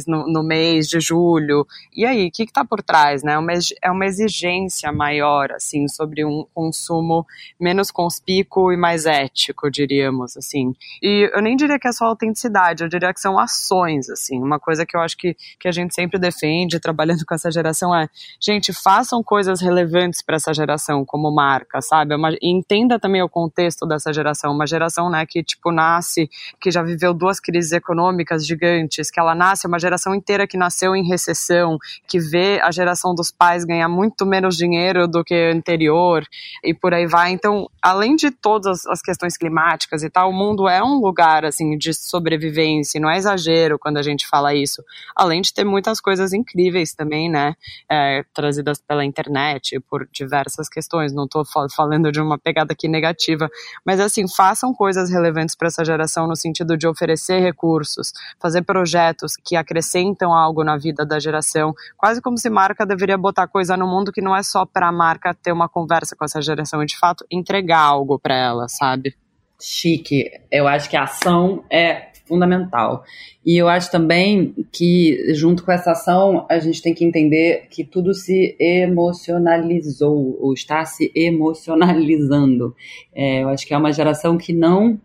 no, 0.07 0.33
no 0.33 0.43
mês 0.45 0.89
de 0.89 1.01
julho. 1.01 1.67
E 1.93 2.07
aí, 2.07 2.29
o 2.29 2.31
que 2.31 2.45
está 2.45 2.65
por 2.65 2.83
trás, 2.83 3.25
né? 3.25 3.37
Uma, 3.37 3.53
é 3.83 3.91
uma 3.91 4.07
exigência 4.07 4.93
maior, 4.93 5.51
assim, 5.51 5.89
sobre 5.89 6.25
um 6.25 6.47
consumo 6.55 7.27
menos 7.59 7.91
conspícuo 7.91 8.73
e 8.73 8.77
mais 8.77 9.05
ético, 9.05 9.69
diríamos, 9.69 10.37
assim. 10.37 10.73
E 11.03 11.29
eu 11.35 11.43
nem 11.43 11.57
diria 11.57 11.81
que 11.81 11.89
é 11.89 11.93
só 11.93 12.05
autenticidade, 12.05 12.85
eu 12.85 12.89
diria 12.89 13.13
que 13.13 13.21
são 13.21 13.39
ações, 13.39 14.09
assim. 14.09 14.41
Uma 14.41 14.61
coisa 14.61 14.87
que 14.87 14.97
eu 14.97 15.01
acho 15.01 15.17
que, 15.17 15.37
que 15.59 15.67
a 15.67 15.73
gente 15.73 15.95
sempre 15.95 16.19
defende, 16.19 16.79
trabalhando 16.79 17.27
com 17.27 17.35
essa 17.35 17.51
geração, 17.51 17.93
é, 17.93 18.09
gente, 18.41 18.73
façam 18.73 19.21
coisas 19.21 19.61
relevantes 19.61 20.23
para 20.23 20.37
essa 20.37 20.55
geração, 20.55 21.05
como 21.05 21.35
marca 21.35 21.72
marca, 21.73 21.81
sabe? 21.81 22.15
Uma, 22.15 22.37
entenda 22.43 22.99
também 22.99 23.23
o 23.23 23.29
contexto 23.29 23.87
dessa 23.87 24.13
geração, 24.13 24.53
uma 24.53 24.67
geração, 24.67 25.09
né, 25.09 25.25
que 25.25 25.43
tipo 25.43 25.73
nasce, 25.73 26.29
que 26.61 26.71
já 26.71 26.83
viveu 26.83 27.15
duas 27.15 27.41
crises 27.41 27.73
econômicas 27.73 28.47
gigantes, 28.47 29.11
que 29.11 29.19
ela 29.19 29.35
nasce, 29.35 29.67
uma 29.67 29.79
geração 29.79 30.15
inteira 30.15 30.47
que 30.47 30.57
nasceu 30.57 30.95
em 30.95 31.07
recessão, 31.07 31.79
que 32.07 32.19
vê 32.19 32.61
a 32.63 32.71
geração 32.71 33.15
dos 33.15 33.31
pais 33.31 33.65
ganhar 33.65 33.89
muito 33.89 34.27
menos 34.27 34.57
dinheiro 34.57 35.09
do 35.09 35.25
que 35.25 35.35
anterior 35.35 36.25
e 36.63 36.75
por 36.75 36.93
aí 36.93 37.07
vai. 37.07 37.33
Então, 37.33 37.69
além 37.81 38.17
de 38.17 38.31
todas 38.31 38.85
as 38.87 39.01
questões 39.01 39.37
climáticas 39.37 40.03
e 40.03 40.11
tal, 40.11 40.31
o 40.31 40.33
mundo 40.33 40.69
é 40.69 40.83
um 40.83 41.01
lugar 41.01 41.45
assim 41.45 41.77
de 41.79 41.95
sobrevivência, 41.95 43.01
não 43.01 43.11
é 43.11 43.17
exagero 43.17 43.79
quando 43.79 43.97
a 43.97 44.03
gente 44.03 44.27
fala 44.27 44.55
isso. 44.55 44.83
Além 45.17 45.41
de 45.41 45.53
ter 45.53 45.65
muitas 45.65 46.01
coisas 46.01 46.33
incríveis 46.33 46.95
também, 46.95 47.31
né, 47.31 47.55
é, 47.91 48.25
trazidas 48.35 48.81
pela 48.81 49.05
internet 49.05 49.79
por 49.81 50.09
diversas 50.13 50.69
questões. 50.69 51.13
Não 51.13 51.25
estou 51.25 51.45
falando 51.71 52.11
de 52.11 52.21
uma 52.21 52.39
pegada 52.39 52.73
aqui 52.73 52.89
negativa, 52.89 53.49
mas 53.85 54.01
assim, 54.01 54.27
façam 54.29 54.75
coisas 54.75 55.11
relevantes 55.11 55.55
para 55.55 55.69
essa 55.69 55.85
geração 55.85 56.27
no 56.27 56.37
sentido 56.37 56.77
de 56.77 56.87
oferecer 56.87 57.41
recursos, 57.41 58.13
fazer 58.41 58.63
projetos 58.63 59.33
que 59.37 59.57
acrescentam 59.57 60.33
algo 60.33 60.65
na 60.65 60.77
vida 60.77 61.05
da 61.05 61.19
geração, 61.19 61.75
quase 61.97 62.21
como 62.21 62.39
se 62.39 62.51
marca 62.51 62.87
deveria 62.87 63.19
botar 63.19 63.47
coisa 63.47 63.77
no 63.77 63.87
mundo 63.87 64.13
que 64.13 64.23
não 64.23 64.35
é 64.35 64.43
só 64.43 64.65
para 64.65 64.89
a 64.89 64.93
marca 64.93 65.35
ter 65.35 65.53
uma 65.53 65.69
conversa 65.69 66.15
com 66.17 66.25
essa 66.25 66.41
geração 66.41 66.83
e 66.83 66.87
de 66.87 66.99
fato 66.99 67.25
entregar 67.31 67.81
algo 67.81 68.19
para 68.19 68.37
ela, 68.37 68.69
sabe? 68.69 69.15
Chique. 69.61 70.29
Eu 70.51 70.67
acho 70.67 70.91
que 70.91 70.97
a 70.97 71.05
ação 71.05 71.65
é 71.71 72.12
fundamental. 72.33 73.05
E 73.45 73.59
eu 73.59 73.69
acho 73.69 73.91
também 73.91 74.55
que, 74.73 75.35
junto 75.35 75.63
com 75.63 75.71
essa 75.71 75.91
ação, 75.91 76.47
a 76.49 76.59
gente 76.59 76.81
tem 76.81 76.95
que 76.95 77.05
entender 77.05 77.67
que 77.71 77.85
tudo 77.85 78.15
se 78.15 78.57
emocionalizou, 78.59 80.39
ou 80.41 80.55
está 80.55 80.83
se 80.87 81.13
emocionalizando. 81.15 82.75
É, 83.15 83.43
eu 83.43 83.51
acho 83.51 83.67
que 83.67 83.75
é 83.75 83.77
uma 83.77 83.93
geração 83.93 84.39
que 84.39 84.55
não 84.55 84.99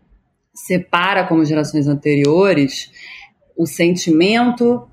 separa, 0.54 1.26
como 1.26 1.44
gerações 1.44 1.86
anteriores, 1.86 2.90
o 3.54 3.66
sentimento 3.66 4.88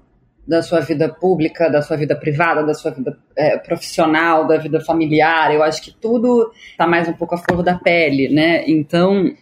da 0.46 0.62
sua 0.62 0.82
vida 0.82 1.08
pública, 1.08 1.70
da 1.70 1.82
sua 1.82 1.96
vida 1.96 2.18
privada, 2.18 2.66
da 2.66 2.74
sua 2.74 2.92
vida 2.92 3.18
é, 3.38 3.58
profissional, 3.58 4.46
da 4.46 4.58
vida 4.58 4.82
familiar. 4.82 5.56
Eu 5.56 5.64
acho 5.64 5.82
que 5.82 5.92
tudo 5.92 6.52
está 6.70 6.86
mais 6.86 7.08
um 7.08 7.14
pouco 7.14 7.34
à 7.34 7.38
flor 7.38 7.64
da 7.64 7.76
pele, 7.76 8.28
né? 8.28 8.64
Então, 8.68 9.34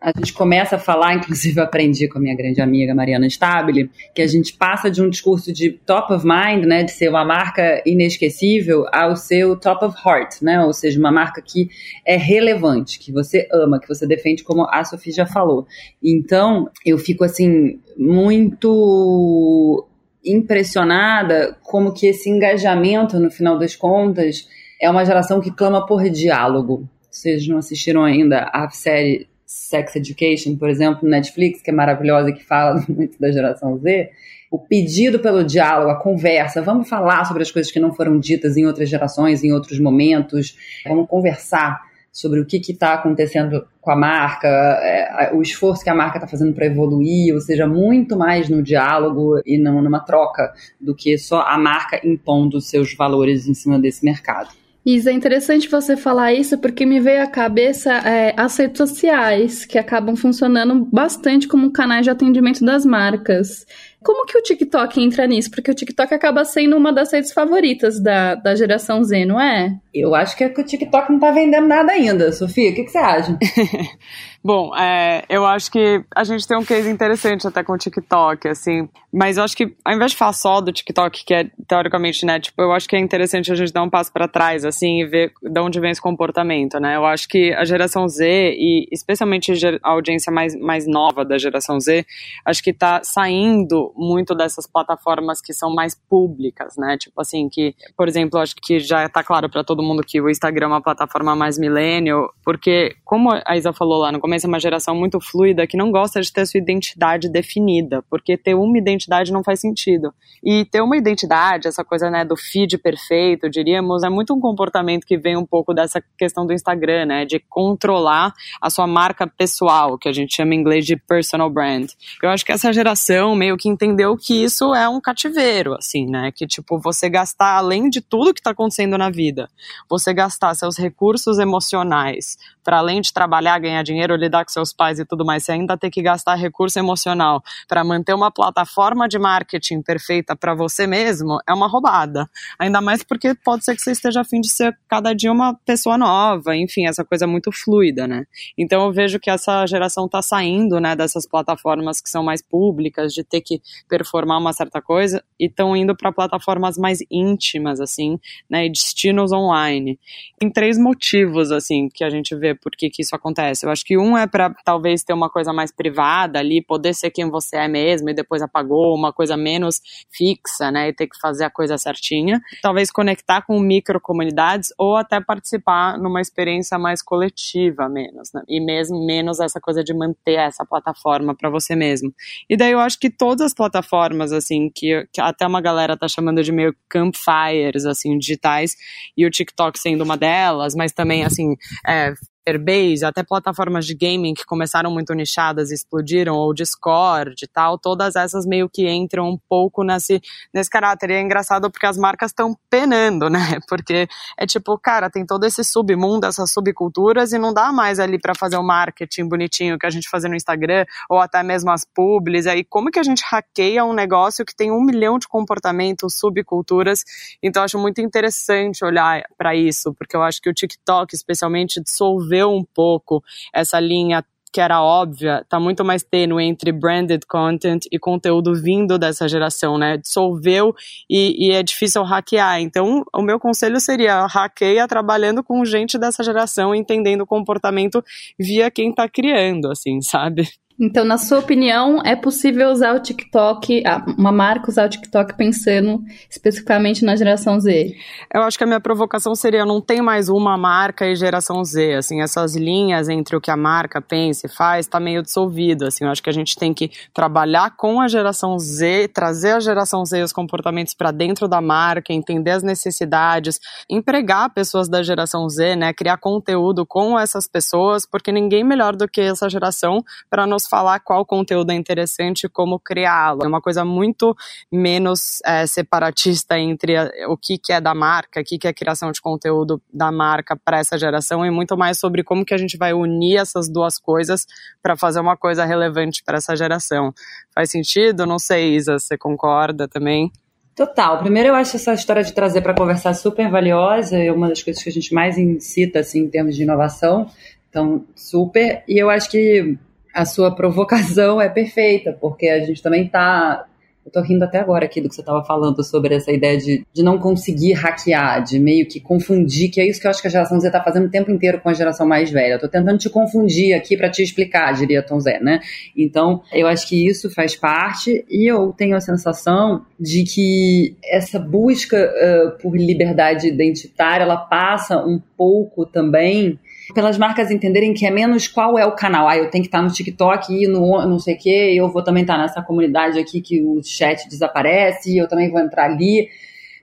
a 0.00 0.12
gente 0.16 0.32
começa 0.32 0.76
a 0.76 0.78
falar, 0.78 1.14
inclusive 1.14 1.58
eu 1.58 1.64
aprendi 1.64 2.06
com 2.08 2.18
a 2.18 2.20
minha 2.20 2.36
grande 2.36 2.60
amiga 2.60 2.94
Mariana 2.94 3.26
Stabile, 3.26 3.90
que 4.14 4.22
a 4.22 4.26
gente 4.26 4.52
passa 4.52 4.88
de 4.88 5.02
um 5.02 5.10
discurso 5.10 5.52
de 5.52 5.72
top 5.72 6.12
of 6.12 6.24
mind, 6.24 6.64
né, 6.64 6.84
de 6.84 6.92
ser 6.92 7.08
uma 7.08 7.24
marca 7.24 7.82
inesquecível, 7.84 8.86
ao 8.92 9.16
seu 9.16 9.58
top 9.58 9.84
of 9.84 9.96
heart, 10.06 10.40
né, 10.40 10.64
ou 10.64 10.72
seja, 10.72 11.00
uma 11.00 11.10
marca 11.10 11.42
que 11.42 11.68
é 12.06 12.16
relevante, 12.16 12.98
que 12.98 13.10
você 13.10 13.48
ama, 13.52 13.80
que 13.80 13.88
você 13.88 14.06
defende, 14.06 14.44
como 14.44 14.66
a 14.70 14.84
Sofia 14.84 15.12
já 15.12 15.26
falou. 15.26 15.66
Então, 16.02 16.70
eu 16.86 16.96
fico 16.96 17.24
assim 17.24 17.80
muito 17.96 19.84
impressionada 20.24 21.56
como 21.62 21.92
que 21.92 22.06
esse 22.06 22.30
engajamento, 22.30 23.18
no 23.18 23.30
final 23.30 23.58
das 23.58 23.74
contas, 23.74 24.48
é 24.80 24.88
uma 24.88 25.04
geração 25.04 25.40
que 25.40 25.50
clama 25.50 25.84
por 25.86 26.08
diálogo. 26.08 26.88
Vocês 27.10 27.48
não 27.48 27.58
assistiram 27.58 28.04
ainda 28.04 28.48
a 28.52 28.68
série 28.70 29.26
Sex 29.48 29.96
Education, 29.96 30.56
por 30.56 30.68
exemplo, 30.68 31.08
Netflix, 31.08 31.62
que 31.62 31.70
é 31.70 31.72
maravilhosa, 31.72 32.30
que 32.32 32.44
fala 32.44 32.84
muito 32.86 33.18
da 33.18 33.32
geração 33.32 33.78
Z, 33.78 34.10
o 34.50 34.58
pedido 34.58 35.18
pelo 35.18 35.42
diálogo, 35.42 35.90
a 35.90 35.96
conversa, 35.98 36.60
vamos 36.60 36.86
falar 36.86 37.24
sobre 37.24 37.42
as 37.42 37.50
coisas 37.50 37.72
que 37.72 37.80
não 37.80 37.94
foram 37.94 38.18
ditas 38.18 38.58
em 38.58 38.66
outras 38.66 38.90
gerações, 38.90 39.42
em 39.42 39.52
outros 39.52 39.80
momentos, 39.80 40.54
vamos 40.86 41.08
conversar 41.08 41.80
sobre 42.12 42.40
o 42.40 42.46
que 42.46 42.58
está 42.58 42.94
acontecendo 42.94 43.66
com 43.80 43.90
a 43.90 43.96
marca, 43.96 44.48
é, 44.48 45.30
o 45.32 45.40
esforço 45.40 45.82
que 45.82 45.90
a 45.90 45.94
marca 45.94 46.18
está 46.18 46.26
fazendo 46.26 46.52
para 46.52 46.66
evoluir, 46.66 47.32
ou 47.32 47.40
seja, 47.40 47.66
muito 47.66 48.18
mais 48.18 48.50
no 48.50 48.62
diálogo 48.62 49.40
e 49.46 49.56
não 49.56 49.80
numa 49.80 50.00
troca 50.00 50.52
do 50.78 50.94
que 50.94 51.16
só 51.16 51.40
a 51.40 51.56
marca 51.56 52.00
impondo 52.06 52.60
seus 52.60 52.94
valores 52.94 53.46
em 53.46 53.54
cima 53.54 53.78
desse 53.78 54.04
mercado. 54.04 54.50
Isa, 54.90 55.10
é 55.10 55.12
interessante 55.12 55.68
você 55.68 55.98
falar 55.98 56.32
isso 56.32 56.56
porque 56.56 56.86
me 56.86 56.98
veio 56.98 57.22
à 57.22 57.26
cabeça 57.26 57.92
é, 57.92 58.32
as 58.34 58.56
redes 58.56 58.78
sociais, 58.78 59.66
que 59.66 59.76
acabam 59.76 60.16
funcionando 60.16 60.82
bastante 60.90 61.46
como 61.46 61.70
canais 61.70 62.04
de 62.04 62.10
atendimento 62.10 62.64
das 62.64 62.86
marcas. 62.86 63.66
Como 64.02 64.24
que 64.24 64.38
o 64.38 64.42
TikTok 64.42 64.98
entra 64.98 65.26
nisso? 65.26 65.50
Porque 65.50 65.70
o 65.70 65.74
TikTok 65.74 66.14
acaba 66.14 66.42
sendo 66.42 66.74
uma 66.74 66.90
das 66.90 67.12
redes 67.12 67.34
favoritas 67.34 68.00
da, 68.00 68.34
da 68.34 68.54
geração 68.54 69.04
Z, 69.04 69.26
não 69.26 69.38
é? 69.38 69.78
Eu 70.00 70.14
acho 70.14 70.36
que, 70.36 70.44
é 70.44 70.48
que 70.48 70.60
o 70.60 70.64
TikTok 70.64 71.12
não 71.12 71.18
tá 71.18 71.30
vendendo 71.30 71.66
nada 71.66 71.92
ainda, 71.92 72.32
Sofia. 72.32 72.70
O 72.70 72.74
que, 72.74 72.84
que 72.84 72.90
você 72.90 72.98
acha? 72.98 73.38
Bom, 74.42 74.74
é, 74.76 75.24
eu 75.28 75.44
acho 75.44 75.70
que 75.70 76.02
a 76.14 76.22
gente 76.22 76.46
tem 76.46 76.56
um 76.56 76.64
case 76.64 76.88
interessante 76.88 77.46
até 77.46 77.64
com 77.64 77.72
o 77.72 77.78
TikTok, 77.78 78.48
assim. 78.48 78.88
Mas 79.12 79.36
eu 79.36 79.42
acho 79.42 79.56
que, 79.56 79.74
ao 79.84 79.94
invés 79.94 80.12
de 80.12 80.16
falar 80.16 80.32
só 80.32 80.60
do 80.60 80.70
TikTok, 80.70 81.24
que 81.24 81.34
é 81.34 81.50
teoricamente, 81.66 82.24
né, 82.24 82.38
tipo, 82.38 82.62
eu 82.62 82.72
acho 82.72 82.88
que 82.88 82.94
é 82.94 83.00
interessante 83.00 83.50
a 83.50 83.54
gente 83.54 83.72
dar 83.72 83.82
um 83.82 83.90
passo 83.90 84.12
para 84.12 84.28
trás, 84.28 84.64
assim, 84.64 85.00
e 85.00 85.06
ver 85.06 85.32
de 85.42 85.60
onde 85.60 85.80
vem 85.80 85.90
esse 85.90 86.00
comportamento, 86.00 86.78
né? 86.78 86.96
Eu 86.96 87.04
acho 87.04 87.28
que 87.28 87.52
a 87.52 87.64
geração 87.64 88.08
Z, 88.08 88.54
e 88.56 88.86
especialmente 88.92 89.52
a 89.82 89.90
audiência 89.90 90.32
mais, 90.32 90.54
mais 90.54 90.86
nova 90.86 91.24
da 91.24 91.36
geração 91.36 91.80
Z, 91.80 92.06
acho 92.44 92.62
que 92.62 92.72
tá 92.72 93.00
saindo 93.02 93.92
muito 93.96 94.34
dessas 94.36 94.66
plataformas 94.66 95.40
que 95.40 95.52
são 95.52 95.74
mais 95.74 95.96
públicas, 96.08 96.76
né? 96.76 96.96
Tipo 96.96 97.20
assim, 97.20 97.48
que, 97.48 97.74
por 97.96 98.06
exemplo, 98.06 98.38
acho 98.38 98.54
que 98.54 98.78
já 98.78 99.08
tá 99.08 99.24
claro 99.24 99.50
para 99.50 99.64
todo 99.64 99.82
mundo 99.82 99.87
que 99.96 100.20
o 100.20 100.28
Instagram 100.28 100.66
é 100.66 100.68
uma 100.68 100.82
plataforma 100.82 101.34
mais 101.34 101.58
millennial, 101.58 102.32
porque, 102.44 102.94
como 103.04 103.30
a 103.44 103.56
Isa 103.56 103.72
falou 103.72 103.98
lá 103.98 104.12
no 104.12 104.20
começo, 104.20 104.46
é 104.46 104.48
uma 104.48 104.60
geração 104.60 104.94
muito 104.94 105.20
fluida 105.20 105.66
que 105.66 105.76
não 105.76 105.90
gosta 105.90 106.20
de 106.20 106.32
ter 106.32 106.46
sua 106.46 106.58
identidade 106.58 107.28
definida, 107.28 108.02
porque 108.10 108.36
ter 108.36 108.54
uma 108.54 108.78
identidade 108.78 109.32
não 109.32 109.42
faz 109.42 109.60
sentido. 109.60 110.12
E 110.44 110.64
ter 110.64 110.80
uma 110.80 110.96
identidade, 110.96 111.68
essa 111.68 111.84
coisa 111.84 112.10
né, 112.10 112.24
do 112.24 112.36
feed 112.36 112.78
perfeito, 112.78 113.50
diríamos, 113.50 114.02
é 114.02 114.08
muito 114.08 114.34
um 114.34 114.40
comportamento 114.40 115.06
que 115.06 115.16
vem 115.16 115.36
um 115.36 115.46
pouco 115.46 115.74
dessa 115.74 116.02
questão 116.16 116.46
do 116.46 116.52
Instagram, 116.52 117.06
né, 117.06 117.24
de 117.24 117.38
controlar 117.48 118.32
a 118.60 118.70
sua 118.70 118.86
marca 118.86 119.26
pessoal, 119.26 119.98
que 119.98 120.08
a 120.08 120.12
gente 120.12 120.34
chama 120.34 120.54
em 120.54 120.58
inglês 120.58 120.86
de 120.86 120.96
personal 120.96 121.50
brand. 121.50 121.90
Eu 122.22 122.30
acho 122.30 122.44
que 122.44 122.52
essa 122.52 122.72
geração 122.72 123.34
meio 123.34 123.56
que 123.56 123.68
entendeu 123.68 124.16
que 124.16 124.44
isso 124.44 124.74
é 124.74 124.88
um 124.88 125.00
cativeiro, 125.00 125.74
assim, 125.74 126.06
né, 126.06 126.30
que 126.34 126.46
tipo, 126.46 126.78
você 126.78 127.08
gastar 127.08 127.56
além 127.56 127.88
de 127.88 128.00
tudo 128.00 128.32
que 128.34 128.40
está 128.40 128.50
acontecendo 128.50 128.96
na 128.96 129.10
vida, 129.10 129.48
você 129.88 130.12
gastar 130.12 130.54
seus 130.54 130.76
recursos 130.76 131.38
emocionais 131.38 132.36
para 132.68 132.80
além 132.80 133.00
de 133.00 133.14
trabalhar, 133.14 133.58
ganhar 133.58 133.82
dinheiro, 133.82 134.14
lidar 134.14 134.44
com 134.44 134.50
seus 134.50 134.74
pais 134.74 134.98
e 134.98 135.04
tudo 135.06 135.24
mais, 135.24 135.42
você 135.42 135.52
ainda 135.52 135.74
tem 135.74 135.90
que 135.90 136.02
gastar 136.02 136.34
recurso 136.34 136.78
emocional 136.78 137.42
para 137.66 137.82
manter 137.82 138.12
uma 138.12 138.30
plataforma 138.30 139.08
de 139.08 139.18
marketing 139.18 139.80
perfeita 139.80 140.36
para 140.36 140.54
você 140.54 140.86
mesmo, 140.86 141.38
é 141.48 141.54
uma 141.54 141.66
roubada. 141.66 142.28
Ainda 142.58 142.82
mais 142.82 143.02
porque 143.02 143.34
pode 143.34 143.64
ser 143.64 143.74
que 143.74 143.80
você 143.80 143.92
esteja 143.92 144.20
afim 144.20 144.42
de 144.42 144.50
ser 144.50 144.76
cada 144.86 145.14
dia 145.14 145.32
uma 145.32 145.54
pessoa 145.64 145.96
nova, 145.96 146.54
enfim, 146.54 146.86
essa 146.86 147.02
coisa 147.02 147.26
muito 147.26 147.50
fluida, 147.50 148.06
né? 148.06 148.26
Então 148.58 148.84
eu 148.84 148.92
vejo 148.92 149.18
que 149.18 149.30
essa 149.30 149.66
geração 149.66 150.04
está 150.04 150.20
saindo, 150.20 150.78
né, 150.78 150.94
dessas 150.94 151.26
plataformas 151.26 152.02
que 152.02 152.10
são 152.10 152.22
mais 152.22 152.42
públicas, 152.42 153.14
de 153.14 153.24
ter 153.24 153.40
que 153.40 153.62
performar 153.88 154.38
uma 154.38 154.52
certa 154.52 154.82
coisa, 154.82 155.24
e 155.40 155.46
estão 155.46 155.74
indo 155.74 155.96
para 155.96 156.12
plataformas 156.12 156.76
mais 156.76 156.98
íntimas, 157.10 157.80
assim, 157.80 158.18
né, 158.50 158.66
e 158.66 158.70
destinos 158.70 159.32
online. 159.58 159.98
Tem 160.38 160.50
três 160.50 160.78
motivos, 160.78 161.50
assim, 161.50 161.88
que 161.92 162.04
a 162.04 162.10
gente 162.10 162.34
vê 162.34 162.54
por 162.54 162.72
que, 162.72 162.88
que 162.88 163.02
isso 163.02 163.14
acontece. 163.14 163.66
Eu 163.66 163.70
acho 163.70 163.84
que 163.84 163.98
um 163.98 164.16
é 164.16 164.26
para 164.26 164.54
talvez 164.64 165.02
ter 165.02 165.12
uma 165.12 165.28
coisa 165.28 165.52
mais 165.52 165.72
privada 165.72 166.38
ali, 166.38 166.62
poder 166.62 166.94
ser 166.94 167.10
quem 167.10 167.28
você 167.28 167.56
é 167.56 167.68
mesmo 167.68 168.08
e 168.08 168.14
depois 168.14 168.42
apagou, 168.42 168.94
uma 168.94 169.12
coisa 169.12 169.36
menos 169.36 169.80
fixa, 170.10 170.70
né? 170.70 170.88
E 170.88 170.92
ter 170.92 171.06
que 171.06 171.18
fazer 171.20 171.44
a 171.44 171.50
coisa 171.50 171.76
certinha. 171.76 172.40
Talvez 172.62 172.90
conectar 172.90 173.42
com 173.42 173.58
micro 173.58 174.00
comunidades 174.00 174.70
ou 174.78 174.96
até 174.96 175.20
participar 175.20 175.98
numa 175.98 176.20
experiência 176.20 176.78
mais 176.78 177.02
coletiva, 177.02 177.88
menos, 177.88 178.32
né? 178.32 178.42
E 178.48 178.60
mesmo 178.60 179.04
menos 179.04 179.40
essa 179.40 179.60
coisa 179.60 179.82
de 179.82 179.92
manter 179.92 180.38
essa 180.38 180.64
plataforma 180.64 181.34
para 181.34 181.50
você 181.50 181.74
mesmo. 181.74 182.12
E 182.48 182.56
daí 182.56 182.72
eu 182.72 182.80
acho 182.80 182.98
que 182.98 183.10
todas 183.10 183.46
as 183.46 183.54
plataformas, 183.54 184.32
assim, 184.32 184.70
que, 184.74 185.06
que 185.12 185.20
até 185.20 185.46
uma 185.46 185.60
galera 185.60 185.96
tá 185.96 186.06
chamando 186.06 186.42
de 186.42 186.52
meio 186.52 186.74
campfires, 186.88 187.84
assim, 187.84 188.18
digitais, 188.18 188.76
e 189.16 189.26
o 189.26 189.30
TikTok 189.30 189.47
sendo 189.78 190.02
uma 190.04 190.16
delas, 190.16 190.74
mas 190.74 190.92
também, 190.92 191.24
assim, 191.24 191.54
é, 191.86 192.12
Airbase, 192.48 193.04
até 193.04 193.22
plataformas 193.22 193.86
de 193.86 193.94
gaming 193.94 194.34
que 194.34 194.44
começaram 194.44 194.90
muito 194.90 195.12
nichadas 195.12 195.70
e 195.70 195.74
explodiram, 195.74 196.34
ou 196.34 196.54
Discord 196.54 197.34
e 197.42 197.46
tal, 197.46 197.78
todas 197.78 198.16
essas 198.16 198.46
meio 198.46 198.68
que 198.68 198.88
entram 198.88 199.28
um 199.28 199.38
pouco 199.48 199.84
nesse, 199.84 200.20
nesse 200.52 200.70
caráter. 200.70 201.10
E 201.10 201.14
é 201.14 201.20
engraçado 201.20 201.70
porque 201.70 201.86
as 201.86 201.98
marcas 201.98 202.30
estão 202.30 202.56
penando, 202.70 203.28
né? 203.28 203.38
Porque 203.68 204.08
é 204.38 204.46
tipo, 204.46 204.78
cara, 204.78 205.10
tem 205.10 205.26
todo 205.26 205.44
esse 205.44 205.62
submundo, 205.62 206.26
essas 206.26 206.50
subculturas, 206.50 207.32
e 207.32 207.38
não 207.38 207.52
dá 207.52 207.70
mais 207.70 208.00
ali 208.00 208.18
para 208.18 208.34
fazer 208.34 208.56
o 208.56 208.62
marketing 208.62 209.28
bonitinho 209.28 209.78
que 209.78 209.86
a 209.86 209.90
gente 209.90 210.08
fazia 210.08 210.28
no 210.28 210.34
Instagram, 210.34 210.86
ou 211.08 211.18
até 211.18 211.42
mesmo 211.42 211.70
as 211.70 211.84
publis. 211.84 212.46
Aí 212.46 212.64
como 212.64 212.90
que 212.90 212.98
a 212.98 213.02
gente 213.02 213.22
hackeia 213.30 213.84
um 213.84 213.92
negócio 213.92 214.44
que 214.44 214.56
tem 214.56 214.72
um 214.72 214.82
milhão 214.82 215.18
de 215.18 215.28
comportamentos, 215.28 216.14
subculturas? 216.14 217.04
Então 217.42 217.62
acho 217.62 217.78
muito 217.78 218.00
interessante 218.00 218.84
olhar 218.84 219.22
para 219.36 219.54
isso, 219.54 219.92
porque 219.94 220.16
eu 220.16 220.22
acho 220.22 220.40
que 220.40 220.48
o 220.48 220.54
TikTok, 220.54 221.14
especialmente, 221.14 221.82
dissolveu 221.82 222.37
um 222.46 222.64
pouco 222.64 223.22
essa 223.52 223.80
linha 223.80 224.24
que 224.52 224.60
era 224.60 224.82
óbvia, 224.82 225.44
tá 225.48 225.60
muito 225.60 225.84
mais 225.84 226.02
tênue 226.02 226.42
entre 226.42 226.72
branded 226.72 227.24
content 227.28 227.84
e 227.92 227.98
conteúdo 227.98 228.54
vindo 228.54 228.98
dessa 228.98 229.28
geração, 229.28 229.76
né? 229.78 229.96
Dissolveu 229.96 230.74
e, 231.08 231.48
e, 231.48 231.52
é 231.52 231.62
difícil 231.62 232.02
hackear. 232.02 232.60
Então, 232.60 233.04
o 233.14 233.22
meu 233.22 233.38
conselho 233.38 233.78
seria 233.78 234.26
hackeia 234.26 234.88
trabalhando 234.88 235.44
com 235.44 235.64
gente 235.64 235.98
dessa 235.98 236.22
geração, 236.22 236.74
entendendo 236.74 237.22
o 237.22 237.26
comportamento 237.26 238.02
via 238.38 238.70
quem 238.70 238.92
tá 238.92 239.08
criando, 239.08 239.70
assim, 239.70 240.00
sabe? 240.00 240.48
Então, 240.80 241.04
na 241.04 241.18
sua 241.18 241.40
opinião, 241.40 242.00
é 242.04 242.14
possível 242.14 242.70
usar 242.70 242.94
o 242.94 243.00
TikTok, 243.00 243.82
uma 244.16 244.30
marca 244.30 244.70
usar 244.70 244.86
o 244.86 244.88
TikTok 244.88 245.36
pensando 245.36 246.00
especificamente 246.30 247.04
na 247.04 247.16
geração 247.16 247.58
Z? 247.58 247.96
Eu 248.32 248.42
acho 248.42 248.56
que 248.56 248.62
a 248.62 248.66
minha 248.66 248.80
provocação 248.80 249.34
seria 249.34 249.66
não 249.66 249.80
tem 249.80 250.00
mais 250.00 250.28
uma 250.28 250.56
marca 250.56 251.04
e 251.04 251.16
geração 251.16 251.64
Z, 251.64 251.94
assim, 251.94 252.22
essas 252.22 252.54
linhas 252.54 253.08
entre 253.08 253.34
o 253.34 253.40
que 253.40 253.50
a 253.50 253.56
marca 253.56 254.00
pensa 254.00 254.46
e 254.46 254.48
faz 254.48 254.86
está 254.86 255.00
meio 255.00 255.20
dissolvido, 255.20 255.84
assim, 255.84 256.04
eu 256.04 256.10
acho 256.12 256.22
que 256.22 256.30
a 256.30 256.32
gente 256.32 256.54
tem 256.54 256.72
que 256.72 256.92
trabalhar 257.12 257.74
com 257.76 258.00
a 258.00 258.06
geração 258.06 258.56
Z, 258.56 259.08
trazer 259.08 259.52
a 259.52 259.60
geração 259.60 260.04
Z 260.04 260.22
os 260.22 260.32
comportamentos 260.32 260.94
para 260.94 261.10
dentro 261.10 261.48
da 261.48 261.60
marca, 261.60 262.12
entender 262.12 262.52
as 262.52 262.62
necessidades, 262.62 263.58
empregar 263.90 264.54
pessoas 264.54 264.88
da 264.88 265.02
geração 265.02 265.48
Z, 265.48 265.74
né, 265.74 265.92
criar 265.92 266.18
conteúdo 266.18 266.86
com 266.86 267.18
essas 267.18 267.48
pessoas, 267.48 268.06
porque 268.06 268.30
ninguém 268.30 268.62
melhor 268.62 268.94
do 268.94 269.08
que 269.08 269.20
essa 269.20 269.50
geração 269.50 270.04
para 270.30 270.46
nos 270.46 270.67
falar 270.68 271.00
qual 271.00 271.24
conteúdo 271.24 271.70
é 271.70 271.74
interessante 271.74 272.44
e 272.44 272.48
como 272.48 272.78
criá-lo. 272.78 273.44
É 273.44 273.48
uma 273.48 273.60
coisa 273.60 273.84
muito 273.84 274.36
menos 274.70 275.40
é, 275.44 275.66
separatista 275.66 276.58
entre 276.58 276.96
a, 276.96 277.10
o 277.28 277.36
que, 277.36 277.58
que 277.58 277.72
é 277.72 277.80
da 277.80 277.94
marca, 277.94 278.40
o 278.40 278.44
que, 278.44 278.58
que 278.58 278.68
é 278.68 278.72
criação 278.72 279.10
de 279.10 279.20
conteúdo 279.20 279.80
da 279.92 280.12
marca 280.12 280.56
para 280.56 280.78
essa 280.78 280.98
geração 280.98 281.44
e 281.44 281.50
muito 281.50 281.76
mais 281.76 281.98
sobre 281.98 282.22
como 282.22 282.44
que 282.44 282.54
a 282.54 282.58
gente 282.58 282.76
vai 282.76 282.92
unir 282.92 283.38
essas 283.38 283.68
duas 283.68 283.98
coisas 283.98 284.46
para 284.82 284.96
fazer 284.96 285.20
uma 285.20 285.36
coisa 285.36 285.64
relevante 285.64 286.22
para 286.22 286.38
essa 286.38 286.54
geração. 286.54 287.12
Faz 287.54 287.70
sentido? 287.70 288.26
Não 288.26 288.38
sei, 288.38 288.74
Isa, 288.74 288.98
você 288.98 289.16
concorda 289.16 289.88
também? 289.88 290.30
Total. 290.78 291.18
Primeiro, 291.18 291.48
eu 291.48 291.54
acho 291.56 291.74
essa 291.74 291.92
história 291.92 292.22
de 292.22 292.32
trazer 292.32 292.60
para 292.60 292.72
conversar 292.72 293.12
super 293.12 293.50
valiosa, 293.50 294.16
é 294.16 294.30
uma 294.30 294.48
das 294.48 294.62
coisas 294.62 294.80
que 294.80 294.88
a 294.88 294.92
gente 294.92 295.12
mais 295.12 295.36
incita, 295.36 295.98
assim, 295.98 296.20
em 296.20 296.28
termos 296.28 296.54
de 296.54 296.62
inovação. 296.62 297.28
Então, 297.68 298.04
super. 298.14 298.84
E 298.86 298.96
eu 298.96 299.10
acho 299.10 299.28
que 299.28 299.76
a 300.18 300.24
sua 300.24 300.50
provocação 300.50 301.40
é 301.40 301.48
perfeita, 301.48 302.12
porque 302.20 302.48
a 302.48 302.58
gente 302.64 302.82
também 302.82 303.06
está 303.06 303.64
eu 304.08 304.12
tô 304.12 304.22
rindo 304.22 304.42
até 304.42 304.58
agora 304.58 304.86
aqui 304.86 305.02
do 305.02 305.08
que 305.10 305.14
você 305.14 305.20
estava 305.20 305.44
falando 305.44 305.84
sobre 305.84 306.14
essa 306.14 306.32
ideia 306.32 306.56
de, 306.56 306.82
de 306.94 307.02
não 307.02 307.18
conseguir 307.18 307.74
hackear, 307.74 308.42
de 308.42 308.58
meio 308.58 308.88
que 308.88 308.98
confundir, 309.00 309.70
que 309.70 309.78
é 309.82 309.86
isso 309.86 310.00
que 310.00 310.06
eu 310.06 310.10
acho 310.10 310.22
que 310.22 310.28
a 310.28 310.30
geração 310.30 310.58
Z 310.58 310.70
tá 310.70 310.82
fazendo 310.82 311.04
o 311.04 311.10
tempo 311.10 311.30
inteiro 311.30 311.60
com 311.60 311.68
a 311.68 311.74
geração 311.74 312.08
mais 312.08 312.30
velha. 312.30 312.54
Eu 312.54 312.58
tô 312.58 312.68
tentando 312.68 312.96
te 312.96 313.10
confundir 313.10 313.74
aqui 313.74 313.98
para 313.98 314.08
te 314.08 314.22
explicar, 314.22 314.72
diria 314.72 315.02
Tom 315.02 315.20
Zé, 315.20 315.38
né? 315.40 315.60
Então, 315.94 316.42
eu 316.54 316.66
acho 316.66 316.88
que 316.88 317.06
isso 317.06 317.30
faz 317.30 317.54
parte 317.54 318.24
e 318.30 318.50
eu 318.50 318.72
tenho 318.72 318.96
a 318.96 319.00
sensação 319.00 319.84
de 320.00 320.24
que 320.24 320.96
essa 321.04 321.38
busca 321.38 321.98
uh, 321.98 322.62
por 322.62 322.74
liberdade 322.78 323.46
identitária, 323.46 324.24
ela 324.24 324.38
passa 324.38 325.04
um 325.04 325.20
pouco 325.36 325.84
também 325.84 326.58
pelas 326.94 327.18
marcas 327.18 327.50
entenderem 327.50 327.92
que 327.92 328.06
é 328.06 328.10
menos 328.10 328.48
qual 328.48 328.78
é 328.78 328.86
o 328.86 328.94
canal. 328.94 329.28
Ah, 329.28 329.36
eu 329.36 329.50
tenho 329.50 329.62
que 329.62 329.68
estar 329.68 329.82
no 329.82 329.90
TikTok 329.90 330.52
e 330.52 330.66
no 330.66 331.06
não 331.06 331.18
sei 331.18 331.34
o 331.34 331.38
quê, 331.38 331.74
eu 331.76 331.88
vou 331.88 332.02
também 332.02 332.22
estar 332.22 332.38
nessa 332.38 332.62
comunidade 332.62 333.18
aqui 333.18 333.40
que 333.40 333.62
o 333.62 333.82
chat 333.82 334.28
desaparece, 334.28 335.16
eu 335.16 335.28
também 335.28 335.50
vou 335.50 335.60
entrar 335.60 335.84
ali. 335.84 336.28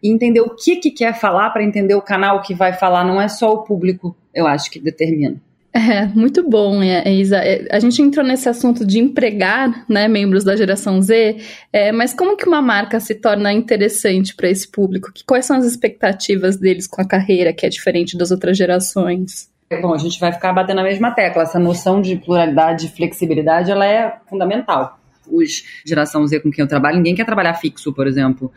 E 0.03 0.09
entender 0.11 0.41
o 0.41 0.55
que, 0.55 0.75
que 0.75 0.91
quer 0.91 1.15
falar 1.15 1.49
para 1.49 1.63
entender 1.63 1.95
o 1.95 2.01
canal 2.01 2.41
que 2.41 2.53
vai 2.53 2.73
falar, 2.73 3.03
não 3.03 3.19
é 3.19 3.27
só 3.27 3.51
o 3.51 3.63
público, 3.63 4.15
eu 4.33 4.45
acho 4.45 4.69
que 4.69 4.79
determina. 4.79 5.41
É, 5.75 6.05
muito 6.05 6.47
bom, 6.47 6.81
é, 6.81 7.11
Isa. 7.11 7.35
É, 7.37 7.67
a 7.69 7.79
gente 7.79 8.01
entrou 8.01 8.25
nesse 8.25 8.47
assunto 8.47 8.85
de 8.85 8.97
empregar 8.97 9.85
né, 9.89 10.07
membros 10.07 10.45
da 10.45 10.55
geração 10.55 11.01
Z, 11.01 11.37
é, 11.73 11.91
mas 11.91 12.13
como 12.13 12.37
que 12.37 12.47
uma 12.47 12.61
marca 12.61 12.97
se 13.01 13.13
torna 13.13 13.51
interessante 13.51 14.33
para 14.33 14.49
esse 14.49 14.71
público? 14.71 15.11
Quais 15.27 15.45
são 15.45 15.57
as 15.57 15.65
expectativas 15.65 16.55
deles 16.55 16.87
com 16.87 17.01
a 17.01 17.07
carreira 17.07 17.51
que 17.51 17.65
é 17.65 17.69
diferente 17.69 18.17
das 18.17 18.31
outras 18.31 18.57
gerações? 18.57 19.53
Bom, 19.81 19.93
a 19.93 19.97
gente 19.97 20.19
vai 20.19 20.31
ficar 20.31 20.53
batendo 20.53 20.77
na 20.77 20.83
mesma 20.83 21.11
tecla. 21.11 21.41
Essa 21.41 21.57
noção 21.57 21.99
de 21.99 22.15
pluralidade 22.17 22.85
e 22.85 22.89
flexibilidade 22.89 23.71
ela 23.71 23.85
é 23.85 24.19
fundamental. 24.29 24.99
os 25.27 25.63
geração 25.83 26.25
Z 26.27 26.41
com 26.41 26.51
quem 26.51 26.61
eu 26.61 26.67
trabalho, 26.67 26.97
ninguém 26.97 27.15
quer 27.15 27.25
trabalhar 27.25 27.55
fixo, 27.55 27.91
por 27.91 28.05
exemplo. 28.05 28.51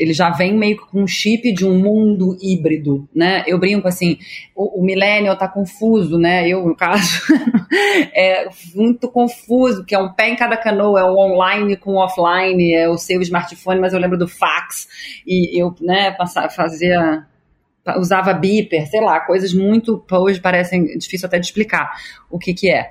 Ele 0.00 0.12
já 0.12 0.30
vem 0.30 0.52
meio 0.52 0.76
com 0.76 1.02
um 1.02 1.06
chip 1.06 1.52
de 1.52 1.64
um 1.64 1.78
mundo 1.78 2.36
híbrido, 2.42 3.08
né? 3.14 3.44
Eu 3.46 3.56
brinco 3.56 3.86
assim, 3.86 4.18
o, 4.52 4.80
o 4.80 4.84
millennial 4.84 5.36
tá 5.36 5.46
confuso, 5.46 6.18
né? 6.18 6.48
Eu, 6.48 6.66
no 6.66 6.74
caso, 6.74 7.22
é 8.12 8.48
muito 8.74 9.08
confuso, 9.08 9.84
que 9.84 9.94
é 9.94 9.98
um 9.98 10.12
pé 10.12 10.28
em 10.28 10.36
cada 10.36 10.56
canoa, 10.56 10.98
é 10.98 11.04
o 11.04 11.16
online 11.16 11.76
com 11.76 11.92
o 11.92 12.04
offline, 12.04 12.74
é 12.74 12.88
o 12.88 12.98
seu 12.98 13.22
smartphone, 13.22 13.80
mas 13.80 13.92
eu 13.92 14.00
lembro 14.00 14.18
do 14.18 14.26
fax, 14.26 14.88
e 15.24 15.56
eu, 15.62 15.72
né, 15.80 16.10
passar, 16.10 16.50
fazia 16.50 17.24
usava 17.96 18.34
beeper, 18.34 18.86
sei 18.88 19.00
lá, 19.00 19.20
coisas 19.20 19.54
muito 19.54 20.04
hoje 20.10 20.40
parecem 20.40 20.98
difícil 20.98 21.26
até 21.26 21.38
de 21.38 21.46
explicar 21.46 21.90
o 22.30 22.38
que 22.38 22.52
que 22.52 22.70
é. 22.70 22.90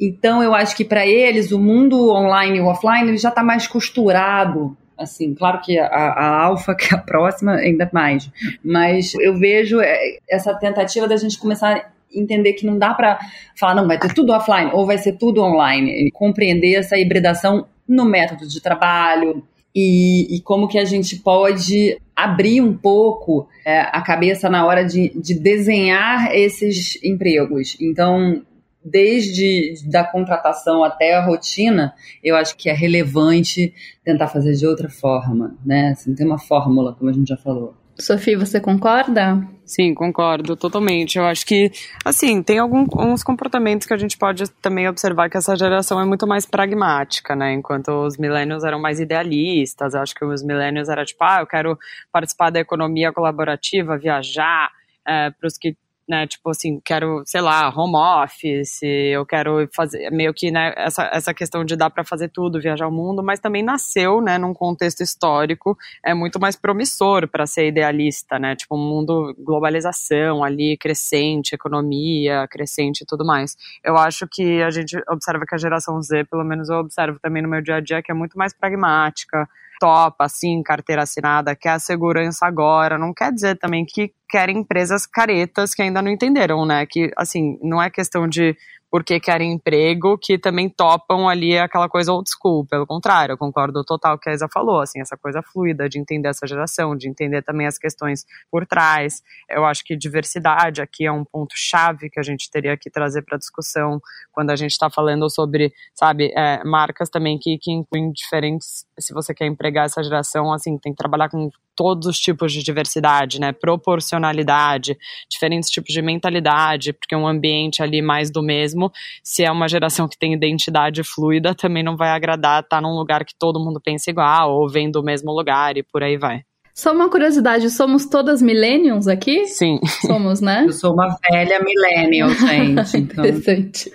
Então, 0.00 0.42
eu 0.42 0.54
acho 0.54 0.76
que 0.76 0.84
para 0.84 1.04
eles, 1.04 1.50
o 1.50 1.58
mundo 1.58 2.10
online 2.10 2.58
e 2.58 2.60
offline 2.60 3.08
ele 3.08 3.16
já 3.16 3.30
está 3.30 3.42
mais 3.42 3.66
costurado. 3.66 4.76
Assim, 4.96 5.34
claro 5.34 5.60
que 5.60 5.78
a, 5.78 5.86
a 5.86 6.44
alfa, 6.44 6.74
que 6.76 6.94
é 6.94 6.96
a 6.96 7.00
próxima, 7.00 7.54
ainda 7.54 7.88
mais. 7.92 8.30
Mas 8.64 9.14
eu 9.14 9.36
vejo 9.36 9.80
é, 9.80 10.18
essa 10.30 10.54
tentativa 10.54 11.08
da 11.08 11.16
gente 11.16 11.38
começar 11.38 11.76
a 11.76 11.84
entender 12.14 12.52
que 12.54 12.64
não 12.64 12.78
dá 12.78 12.94
para 12.94 13.18
falar, 13.58 13.74
não, 13.74 13.86
vai 13.86 13.98
ter 13.98 14.14
tudo 14.14 14.32
offline 14.32 14.70
ou 14.72 14.86
vai 14.86 14.98
ser 14.98 15.12
tudo 15.12 15.42
online. 15.42 16.06
E 16.06 16.10
compreender 16.12 16.74
essa 16.74 16.96
hibridação 16.96 17.66
no 17.86 18.04
método 18.04 18.46
de 18.46 18.60
trabalho, 18.60 19.42
e, 19.80 20.36
e, 20.36 20.40
como 20.40 20.66
que 20.66 20.76
a 20.76 20.84
gente 20.84 21.16
pode 21.16 21.96
abrir 22.16 22.60
um 22.60 22.76
pouco 22.76 23.48
é, 23.64 23.80
a 23.80 24.02
cabeça 24.02 24.50
na 24.50 24.66
hora 24.66 24.84
de, 24.84 25.10
de 25.10 25.34
desenhar 25.34 26.34
esses 26.34 27.00
empregos. 27.04 27.76
Então, 27.80 28.42
desde 28.84 29.74
da 29.88 30.02
contratação 30.02 30.82
até 30.82 31.14
a 31.14 31.24
rotina, 31.24 31.94
eu 32.24 32.34
acho 32.34 32.56
que 32.56 32.68
é 32.68 32.72
relevante 32.72 33.72
tentar 34.04 34.26
fazer 34.26 34.54
de 34.54 34.66
outra 34.66 34.88
forma, 34.88 35.56
né? 35.64 35.90
Assim, 35.90 36.12
tem 36.12 36.26
uma 36.26 36.38
fórmula, 36.38 36.92
como 36.92 37.08
a 37.08 37.12
gente 37.12 37.28
já 37.28 37.36
falou. 37.36 37.74
Sofia, 38.00 38.38
você 38.38 38.60
concorda? 38.60 39.42
Sim, 39.64 39.92
concordo 39.92 40.56
totalmente. 40.56 41.18
Eu 41.18 41.24
acho 41.24 41.44
que, 41.44 41.70
assim, 42.04 42.42
tem 42.42 42.58
alguns 42.58 43.22
comportamentos 43.22 43.86
que 43.86 43.92
a 43.92 43.98
gente 43.98 44.16
pode 44.16 44.48
também 44.62 44.88
observar 44.88 45.28
que 45.28 45.36
essa 45.36 45.56
geração 45.56 46.00
é 46.00 46.04
muito 46.04 46.26
mais 46.26 46.46
pragmática, 46.46 47.34
né? 47.34 47.52
Enquanto 47.52 47.88
os 47.88 48.16
millennials 48.16 48.64
eram 48.64 48.80
mais 48.80 49.00
idealistas. 49.00 49.94
Acho 49.94 50.14
que 50.14 50.24
os 50.24 50.42
millennials 50.42 50.88
era 50.88 51.04
tipo, 51.04 51.22
ah, 51.24 51.40
eu 51.40 51.46
quero 51.46 51.78
participar 52.12 52.50
da 52.50 52.60
economia 52.60 53.12
colaborativa, 53.12 53.98
viajar. 53.98 54.70
É, 55.06 55.30
para 55.30 55.46
os 55.46 55.58
que 55.58 55.76
né, 56.08 56.26
tipo 56.26 56.48
assim, 56.50 56.80
quero, 56.84 57.22
sei 57.26 57.40
lá, 57.40 57.68
home 57.68 57.96
office, 57.96 58.80
eu 58.82 59.26
quero 59.26 59.68
fazer, 59.74 60.10
meio 60.10 60.32
que, 60.32 60.50
né, 60.50 60.72
essa, 60.76 61.10
essa 61.12 61.34
questão 61.34 61.64
de 61.64 61.76
dar 61.76 61.90
para 61.90 62.04
fazer 62.04 62.28
tudo, 62.28 62.60
viajar 62.60 62.88
o 62.88 62.92
mundo, 62.92 63.22
mas 63.22 63.40
também 63.40 63.62
nasceu, 63.62 64.20
né, 64.20 64.38
num 64.38 64.54
contexto 64.54 65.02
histórico, 65.02 65.76
é 66.04 66.14
muito 66.14 66.40
mais 66.40 66.56
promissor 66.56 67.28
para 67.28 67.46
ser 67.46 67.68
idealista, 67.68 68.38
né, 68.38 68.56
tipo, 68.56 68.76
um 68.76 68.88
mundo, 68.88 69.34
globalização 69.38 70.42
ali, 70.42 70.76
crescente, 70.76 71.54
economia 71.54 72.46
crescente 72.48 73.02
e 73.02 73.06
tudo 73.06 73.24
mais. 73.24 73.56
Eu 73.84 73.96
acho 73.96 74.26
que 74.26 74.62
a 74.62 74.70
gente 74.70 74.96
observa 75.08 75.44
que 75.46 75.54
a 75.54 75.58
geração 75.58 76.00
Z, 76.02 76.24
pelo 76.24 76.44
menos 76.44 76.68
eu 76.68 76.76
observo 76.78 77.18
também 77.20 77.42
no 77.42 77.48
meu 77.48 77.62
dia 77.62 77.76
a 77.76 77.80
dia, 77.80 78.02
que 78.02 78.10
é 78.10 78.14
muito 78.14 78.36
mais 78.38 78.52
pragmática, 78.52 79.48
topa, 79.78 80.24
assim, 80.24 80.62
carteira 80.62 81.02
assinada, 81.02 81.56
quer 81.56 81.70
a 81.70 81.78
segurança 81.78 82.46
agora. 82.46 82.98
Não 82.98 83.12
quer 83.14 83.32
dizer 83.32 83.58
também 83.58 83.84
que 83.86 84.12
querem 84.28 84.58
empresas 84.58 85.06
caretas 85.06 85.74
que 85.74 85.82
ainda 85.82 86.02
não 86.02 86.10
entenderam, 86.10 86.66
né? 86.66 86.84
Que, 86.86 87.10
assim, 87.16 87.58
não 87.62 87.80
é 87.82 87.88
questão 87.90 88.28
de 88.28 88.56
porque 88.90 89.20
querem 89.20 89.52
emprego, 89.52 90.16
que 90.16 90.38
também 90.38 90.68
topam 90.68 91.28
ali 91.28 91.58
aquela 91.58 91.88
coisa 91.88 92.12
old 92.12 92.28
school. 92.30 92.66
Pelo 92.66 92.86
contrário, 92.86 93.32
eu 93.32 93.38
concordo 93.38 93.84
total 93.84 94.18
que 94.18 94.30
a 94.30 94.32
Isa 94.32 94.48
falou, 94.52 94.80
assim, 94.80 95.00
essa 95.00 95.16
coisa 95.16 95.42
fluida 95.42 95.88
de 95.88 95.98
entender 95.98 96.28
essa 96.28 96.46
geração, 96.46 96.96
de 96.96 97.08
entender 97.08 97.42
também 97.42 97.66
as 97.66 97.78
questões 97.78 98.24
por 98.50 98.66
trás. 98.66 99.22
Eu 99.48 99.64
acho 99.64 99.84
que 99.84 99.96
diversidade 99.96 100.80
aqui 100.80 101.04
é 101.04 101.12
um 101.12 101.24
ponto 101.24 101.54
chave 101.54 102.08
que 102.08 102.18
a 102.18 102.22
gente 102.22 102.50
teria 102.50 102.76
que 102.76 102.90
trazer 102.90 103.22
para 103.22 103.36
discussão 103.36 104.00
quando 104.32 104.50
a 104.50 104.56
gente 104.56 104.72
está 104.72 104.88
falando 104.88 105.28
sobre, 105.28 105.72
sabe, 105.94 106.32
é, 106.34 106.64
marcas 106.64 107.10
também 107.10 107.38
que, 107.38 107.58
que 107.58 107.70
incluem 107.70 108.10
diferentes. 108.10 108.86
Se 108.98 109.12
você 109.12 109.34
quer 109.34 109.46
empregar 109.46 109.86
essa 109.86 110.02
geração, 110.02 110.52
assim, 110.52 110.78
tem 110.78 110.92
que 110.92 110.98
trabalhar 110.98 111.28
com 111.28 111.50
todos 111.78 112.08
os 112.08 112.18
tipos 112.18 112.52
de 112.52 112.60
diversidade, 112.60 113.40
né? 113.40 113.52
Proporcionalidade, 113.52 114.98
diferentes 115.30 115.70
tipos 115.70 115.94
de 115.94 116.02
mentalidade, 116.02 116.92
porque 116.92 117.14
um 117.14 117.24
ambiente 117.24 117.84
ali 117.84 118.02
mais 118.02 118.32
do 118.32 118.42
mesmo, 118.42 118.90
se 119.22 119.44
é 119.44 119.52
uma 119.52 119.68
geração 119.68 120.08
que 120.08 120.18
tem 120.18 120.34
identidade 120.34 121.04
fluida, 121.04 121.54
também 121.54 121.84
não 121.84 121.96
vai 121.96 122.10
agradar 122.10 122.64
estar 122.64 122.78
tá 122.78 122.82
num 122.82 122.96
lugar 122.96 123.24
que 123.24 123.32
todo 123.38 123.64
mundo 123.64 123.80
pensa 123.80 124.10
igual, 124.10 124.52
ou 124.52 124.68
vem 124.68 124.90
do 124.90 125.04
mesmo 125.04 125.30
lugar 125.30 125.76
e 125.76 125.84
por 125.84 126.02
aí 126.02 126.16
vai. 126.16 126.42
Só 126.74 126.92
uma 126.92 127.08
curiosidade, 127.08 127.70
somos 127.70 128.06
todas 128.06 128.42
millennials 128.42 129.06
aqui? 129.06 129.46
Sim. 129.46 129.78
Somos, 130.04 130.40
né? 130.40 130.64
Eu 130.66 130.72
sou 130.72 130.92
uma 130.92 131.16
velha 131.30 131.60
millennial, 131.60 132.30
gente. 132.30 132.96
Então... 132.96 133.24
Interessante. 133.24 133.92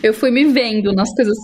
Eu 0.00 0.14
fui 0.14 0.30
me 0.30 0.44
vendo 0.44 0.92
nas 0.92 1.12
coisas. 1.12 1.36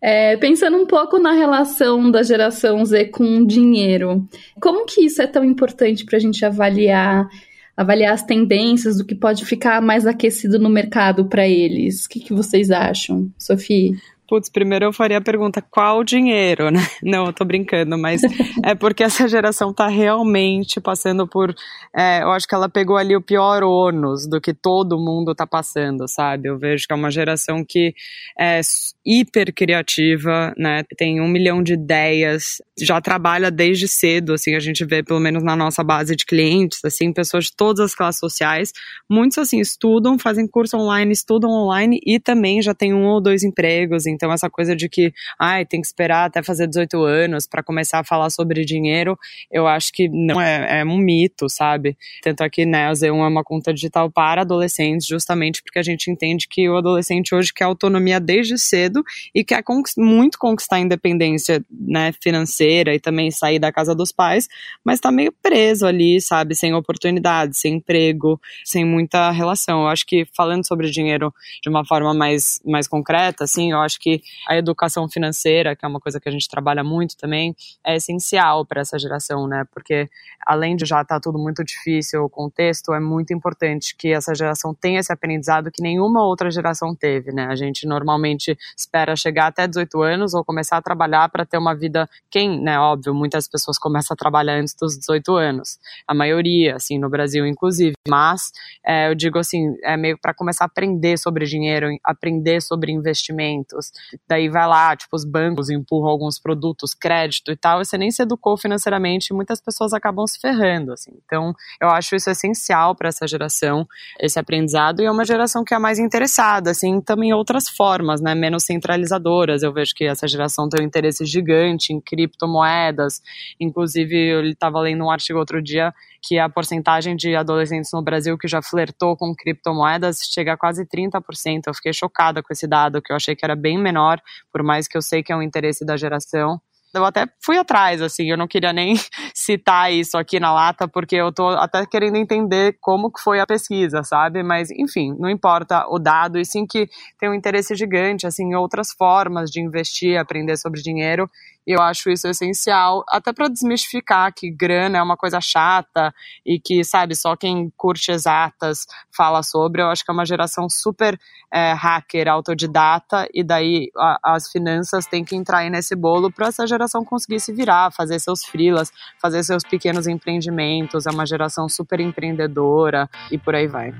É, 0.00 0.36
pensando 0.36 0.76
um 0.76 0.86
pouco 0.86 1.18
na 1.18 1.32
relação 1.32 2.10
da 2.10 2.22
geração 2.22 2.84
Z 2.84 3.06
com 3.06 3.44
dinheiro, 3.44 4.26
como 4.60 4.86
que 4.86 5.04
isso 5.04 5.20
é 5.20 5.26
tão 5.26 5.44
importante 5.44 6.04
para 6.04 6.16
a 6.16 6.20
gente 6.20 6.44
avaliar, 6.44 7.28
avaliar 7.76 8.14
as 8.14 8.22
tendências 8.22 8.98
do 8.98 9.04
que 9.04 9.14
pode 9.14 9.44
ficar 9.44 9.82
mais 9.82 10.06
aquecido 10.06 10.58
no 10.58 10.68
mercado 10.68 11.26
para 11.26 11.48
eles? 11.48 12.04
O 12.04 12.08
que, 12.08 12.20
que 12.20 12.32
vocês 12.32 12.70
acham, 12.70 13.28
Sofia? 13.36 13.92
Putz, 14.28 14.50
primeiro 14.50 14.84
eu 14.84 14.92
faria 14.92 15.16
a 15.16 15.22
pergunta: 15.22 15.62
qual 15.62 16.04
dinheiro, 16.04 16.70
né? 16.70 16.80
Não, 17.02 17.26
eu 17.26 17.32
tô 17.32 17.44
brincando, 17.46 17.96
mas 17.96 18.20
é 18.62 18.74
porque 18.74 19.02
essa 19.02 19.26
geração 19.26 19.72
tá 19.72 19.88
realmente 19.88 20.80
passando 20.80 21.26
por. 21.26 21.54
É, 21.96 22.22
eu 22.22 22.30
acho 22.32 22.46
que 22.46 22.54
ela 22.54 22.68
pegou 22.68 22.98
ali 22.98 23.16
o 23.16 23.22
pior 23.22 23.62
ônus 23.62 24.28
do 24.28 24.38
que 24.38 24.52
todo 24.52 24.98
mundo 24.98 25.34
tá 25.34 25.46
passando, 25.46 26.06
sabe? 26.06 26.48
Eu 26.48 26.58
vejo 26.58 26.86
que 26.86 26.92
é 26.92 26.96
uma 26.96 27.10
geração 27.10 27.64
que 27.66 27.94
é 28.38 28.60
hiper 29.06 29.54
criativa, 29.54 30.52
né? 30.58 30.82
Tem 30.98 31.20
um 31.20 31.28
milhão 31.28 31.62
de 31.62 31.72
ideias, 31.72 32.60
já 32.78 33.00
trabalha 33.00 33.50
desde 33.50 33.88
cedo, 33.88 34.34
assim, 34.34 34.54
a 34.54 34.60
gente 34.60 34.84
vê 34.84 35.02
pelo 35.02 35.20
menos 35.20 35.42
na 35.42 35.56
nossa 35.56 35.82
base 35.82 36.14
de 36.14 36.26
clientes, 36.26 36.80
assim, 36.84 37.12
pessoas 37.12 37.46
de 37.46 37.56
todas 37.56 37.80
as 37.80 37.94
classes 37.94 38.20
sociais. 38.20 38.72
Muitos, 39.08 39.38
assim, 39.38 39.58
estudam, 39.58 40.18
fazem 40.18 40.46
curso 40.46 40.76
online, 40.76 41.12
estudam 41.12 41.50
online 41.50 41.98
e 42.04 42.20
também 42.20 42.60
já 42.60 42.74
tem 42.74 42.92
um 42.92 43.06
ou 43.06 43.22
dois 43.22 43.42
empregos, 43.42 44.06
então, 44.06 44.17
essa 44.26 44.50
coisa 44.50 44.74
de 44.74 44.88
que, 44.88 45.12
ai, 45.38 45.64
tem 45.64 45.80
que 45.80 45.86
esperar 45.86 46.26
até 46.26 46.42
fazer 46.42 46.66
18 46.66 47.02
anos 47.02 47.46
para 47.46 47.62
começar 47.62 48.00
a 48.00 48.04
falar 48.04 48.30
sobre 48.30 48.64
dinheiro, 48.64 49.18
eu 49.50 49.66
acho 49.66 49.92
que 49.92 50.08
não 50.08 50.40
é, 50.40 50.80
é 50.80 50.84
um 50.84 50.98
mito, 50.98 51.48
sabe? 51.48 51.96
Tanto 52.22 52.42
aqui, 52.42 52.64
né, 52.64 52.90
o 52.90 52.92
Z1 52.92 53.24
é 53.24 53.28
uma 53.28 53.44
conta 53.44 53.72
digital 53.72 54.10
para 54.10 54.42
adolescentes, 54.42 55.06
justamente 55.06 55.62
porque 55.62 55.78
a 55.78 55.82
gente 55.82 56.10
entende 56.10 56.46
que 56.48 56.68
o 56.68 56.76
adolescente 56.76 57.34
hoje 57.34 57.52
quer 57.52 57.64
autonomia 57.64 58.20
desde 58.20 58.58
cedo 58.58 59.02
e 59.34 59.44
quer 59.44 59.62
muito 59.96 60.38
conquistar 60.38 60.76
a 60.76 60.80
independência, 60.80 61.64
né, 61.70 62.12
financeira 62.22 62.94
e 62.94 63.00
também 63.00 63.30
sair 63.30 63.58
da 63.58 63.72
casa 63.72 63.94
dos 63.94 64.12
pais, 64.12 64.48
mas 64.84 65.00
tá 65.00 65.10
meio 65.10 65.32
preso 65.42 65.86
ali, 65.86 66.20
sabe? 66.20 66.54
Sem 66.54 66.74
oportunidade, 66.74 67.56
sem 67.56 67.74
emprego, 67.74 68.40
sem 68.64 68.84
muita 68.84 69.30
relação. 69.30 69.82
Eu 69.82 69.88
acho 69.88 70.06
que 70.06 70.26
falando 70.36 70.66
sobre 70.66 70.90
dinheiro 70.90 71.32
de 71.62 71.68
uma 71.68 71.84
forma 71.84 72.14
mais, 72.14 72.60
mais 72.64 72.88
concreta, 72.88 73.44
assim, 73.44 73.72
eu 73.72 73.80
acho 73.80 73.98
que 74.00 74.07
que 74.08 74.22
a 74.48 74.56
educação 74.56 75.08
financeira, 75.08 75.76
que 75.76 75.84
é 75.84 75.88
uma 75.88 76.00
coisa 76.00 76.18
que 76.18 76.28
a 76.28 76.32
gente 76.32 76.48
trabalha 76.48 76.82
muito 76.82 77.16
também, 77.16 77.54
é 77.84 77.96
essencial 77.96 78.64
para 78.64 78.80
essa 78.80 78.98
geração, 78.98 79.46
né? 79.46 79.64
Porque 79.72 80.08
além 80.46 80.76
de 80.76 80.86
já 80.86 81.02
estar 81.02 81.16
tá 81.16 81.20
tudo 81.20 81.38
muito 81.38 81.62
difícil, 81.62 82.24
o 82.24 82.30
contexto 82.30 82.94
é 82.94 83.00
muito 83.00 83.32
importante 83.34 83.94
que 83.96 84.08
essa 84.08 84.34
geração 84.34 84.74
tenha 84.74 85.00
esse 85.00 85.12
aprendizado 85.12 85.70
que 85.70 85.82
nenhuma 85.82 86.24
outra 86.24 86.50
geração 86.50 86.94
teve, 86.94 87.32
né? 87.32 87.46
A 87.46 87.56
gente 87.56 87.86
normalmente 87.86 88.56
espera 88.76 89.14
chegar 89.14 89.48
até 89.48 89.66
18 89.66 90.02
anos 90.02 90.34
ou 90.34 90.44
começar 90.44 90.78
a 90.78 90.82
trabalhar 90.82 91.28
para 91.28 91.44
ter 91.44 91.58
uma 91.58 91.74
vida. 91.74 92.08
Quem, 92.30 92.60
né? 92.60 92.78
Óbvio, 92.78 93.14
muitas 93.14 93.46
pessoas 93.46 93.78
começam 93.78 94.14
a 94.14 94.16
trabalhar 94.16 94.54
antes 94.54 94.74
dos 94.74 94.96
18 94.98 95.36
anos, 95.36 95.78
a 96.06 96.14
maioria, 96.14 96.76
assim, 96.76 96.98
no 96.98 97.10
Brasil, 97.10 97.46
inclusive. 97.46 97.92
Mas 98.08 98.50
é, 98.84 99.10
eu 99.10 99.14
digo 99.14 99.38
assim, 99.38 99.76
é 99.82 99.96
meio 99.96 100.18
para 100.18 100.32
começar 100.32 100.64
a 100.64 100.66
aprender 100.66 101.18
sobre 101.18 101.44
dinheiro, 101.44 101.88
aprender 102.04 102.62
sobre 102.62 102.92
investimentos, 102.92 103.92
daí 104.28 104.48
vai 104.48 104.66
lá, 104.66 104.96
tipo, 104.96 105.14
os 105.14 105.24
bancos 105.24 105.70
empurram 105.70 106.08
alguns 106.08 106.38
produtos, 106.38 106.94
crédito 106.94 107.50
e 107.52 107.56
tal, 107.56 107.80
e 107.80 107.84
você 107.84 107.98
nem 107.98 108.10
se 108.10 108.22
educou 108.22 108.56
financeiramente 108.56 109.32
muitas 109.32 109.60
pessoas 109.60 109.92
acabam 109.92 110.26
se 110.26 110.38
ferrando, 110.40 110.92
assim. 110.92 111.12
Então, 111.24 111.54
eu 111.80 111.88
acho 111.88 112.16
isso 112.16 112.30
essencial 112.30 112.94
para 112.94 113.08
essa 113.08 113.26
geração, 113.26 113.86
esse 114.20 114.38
aprendizado, 114.38 115.00
e 115.00 115.06
é 115.06 115.10
uma 115.10 115.24
geração 115.24 115.64
que 115.64 115.74
é 115.74 115.78
mais 115.78 115.98
interessada, 115.98 116.70
assim, 116.70 117.00
também 117.00 117.32
outras 117.32 117.68
formas, 117.68 118.20
né, 118.20 118.34
menos 118.34 118.64
centralizadoras. 118.64 119.62
Eu 119.62 119.72
vejo 119.72 119.94
que 119.94 120.04
essa 120.04 120.26
geração 120.26 120.68
tem 120.68 120.82
um 120.82 120.86
interesse 120.86 121.24
gigante 121.24 121.92
em 121.92 122.00
criptomoedas, 122.00 123.20
inclusive 123.60 124.16
eu 124.16 124.44
estava 124.44 124.80
lendo 124.80 125.04
um 125.04 125.10
artigo 125.10 125.38
outro 125.38 125.62
dia 125.62 125.92
que 126.20 126.38
a 126.38 126.48
porcentagem 126.48 127.16
de 127.16 127.34
adolescentes 127.36 127.90
no 127.92 128.02
Brasil 128.02 128.36
que 128.36 128.48
já 128.48 128.60
flertou 128.60 129.16
com 129.16 129.34
criptomoedas 129.34 130.18
chega 130.32 130.52
a 130.52 130.56
quase 130.56 130.84
30%. 130.84 131.62
Eu 131.66 131.74
fiquei 131.74 131.92
chocada 131.92 132.42
com 132.42 132.52
esse 132.52 132.66
dado, 132.66 133.00
que 133.00 133.12
eu 133.12 133.16
achei 133.16 133.36
que 133.36 133.44
era 133.44 133.54
bem 133.54 133.78
menor, 133.88 134.20
por 134.52 134.62
mais 134.62 134.86
que 134.86 134.96
eu 134.96 135.02
sei 135.02 135.22
que 135.22 135.32
é 135.32 135.36
um 135.36 135.42
interesse 135.42 135.84
da 135.84 135.96
geração. 135.96 136.60
Eu 136.94 137.04
até 137.04 137.26
fui 137.44 137.58
atrás, 137.58 138.00
assim, 138.00 138.30
eu 138.30 138.36
não 138.36 138.48
queria 138.48 138.72
nem 138.72 138.94
citar 139.34 139.92
isso 139.92 140.16
aqui 140.16 140.40
na 140.40 140.52
lata, 140.52 140.88
porque 140.88 141.16
eu 141.16 141.30
tô 141.30 141.48
até 141.48 141.84
querendo 141.84 142.16
entender 142.16 142.78
como 142.80 143.12
que 143.12 143.20
foi 143.20 143.40
a 143.40 143.46
pesquisa, 143.46 144.02
sabe? 144.02 144.42
Mas, 144.42 144.70
enfim, 144.70 145.14
não 145.18 145.28
importa 145.28 145.86
o 145.88 145.98
dado, 145.98 146.38
e 146.38 146.46
sim 146.46 146.66
que 146.66 146.88
tem 147.18 147.28
um 147.28 147.34
interesse 147.34 147.74
gigante, 147.74 148.26
assim, 148.26 148.54
outras 148.54 148.88
formas 148.92 149.50
de 149.50 149.60
investir, 149.60 150.18
aprender 150.18 150.56
sobre 150.56 150.80
dinheiro, 150.80 151.30
eu 151.72 151.82
acho 151.82 152.08
isso 152.08 152.26
essencial, 152.26 153.04
até 153.08 153.32
para 153.32 153.48
desmistificar 153.48 154.32
que 154.32 154.50
grana 154.50 154.98
é 154.98 155.02
uma 155.02 155.18
coisa 155.18 155.38
chata 155.40 156.14
e 156.44 156.58
que, 156.58 156.82
sabe, 156.82 157.14
só 157.14 157.36
quem 157.36 157.70
curte 157.76 158.10
exatas 158.10 158.86
fala 159.14 159.42
sobre. 159.42 159.82
Eu 159.82 159.88
acho 159.88 160.02
que 160.02 160.10
é 160.10 160.14
uma 160.14 160.24
geração 160.24 160.66
super 160.70 161.18
é, 161.52 161.72
hacker, 161.72 162.26
autodidata, 162.28 163.28
e 163.34 163.44
daí 163.44 163.90
a, 163.96 164.18
as 164.36 164.50
finanças 164.50 165.06
têm 165.06 165.24
que 165.24 165.36
entrar 165.36 165.58
aí 165.58 165.70
nesse 165.70 165.94
bolo 165.94 166.32
para 166.32 166.48
essa 166.48 166.66
geração 166.66 167.04
conseguir 167.04 167.40
se 167.40 167.52
virar, 167.52 167.92
fazer 167.92 168.18
seus 168.18 168.44
frilas, 168.44 168.90
fazer 169.20 169.42
seus 169.44 169.62
pequenos 169.62 170.06
empreendimentos. 170.06 171.06
É 171.06 171.10
uma 171.10 171.26
geração 171.26 171.68
super 171.68 172.00
empreendedora 172.00 173.10
e 173.30 173.36
por 173.36 173.54
aí 173.54 173.66
vai. 173.66 173.92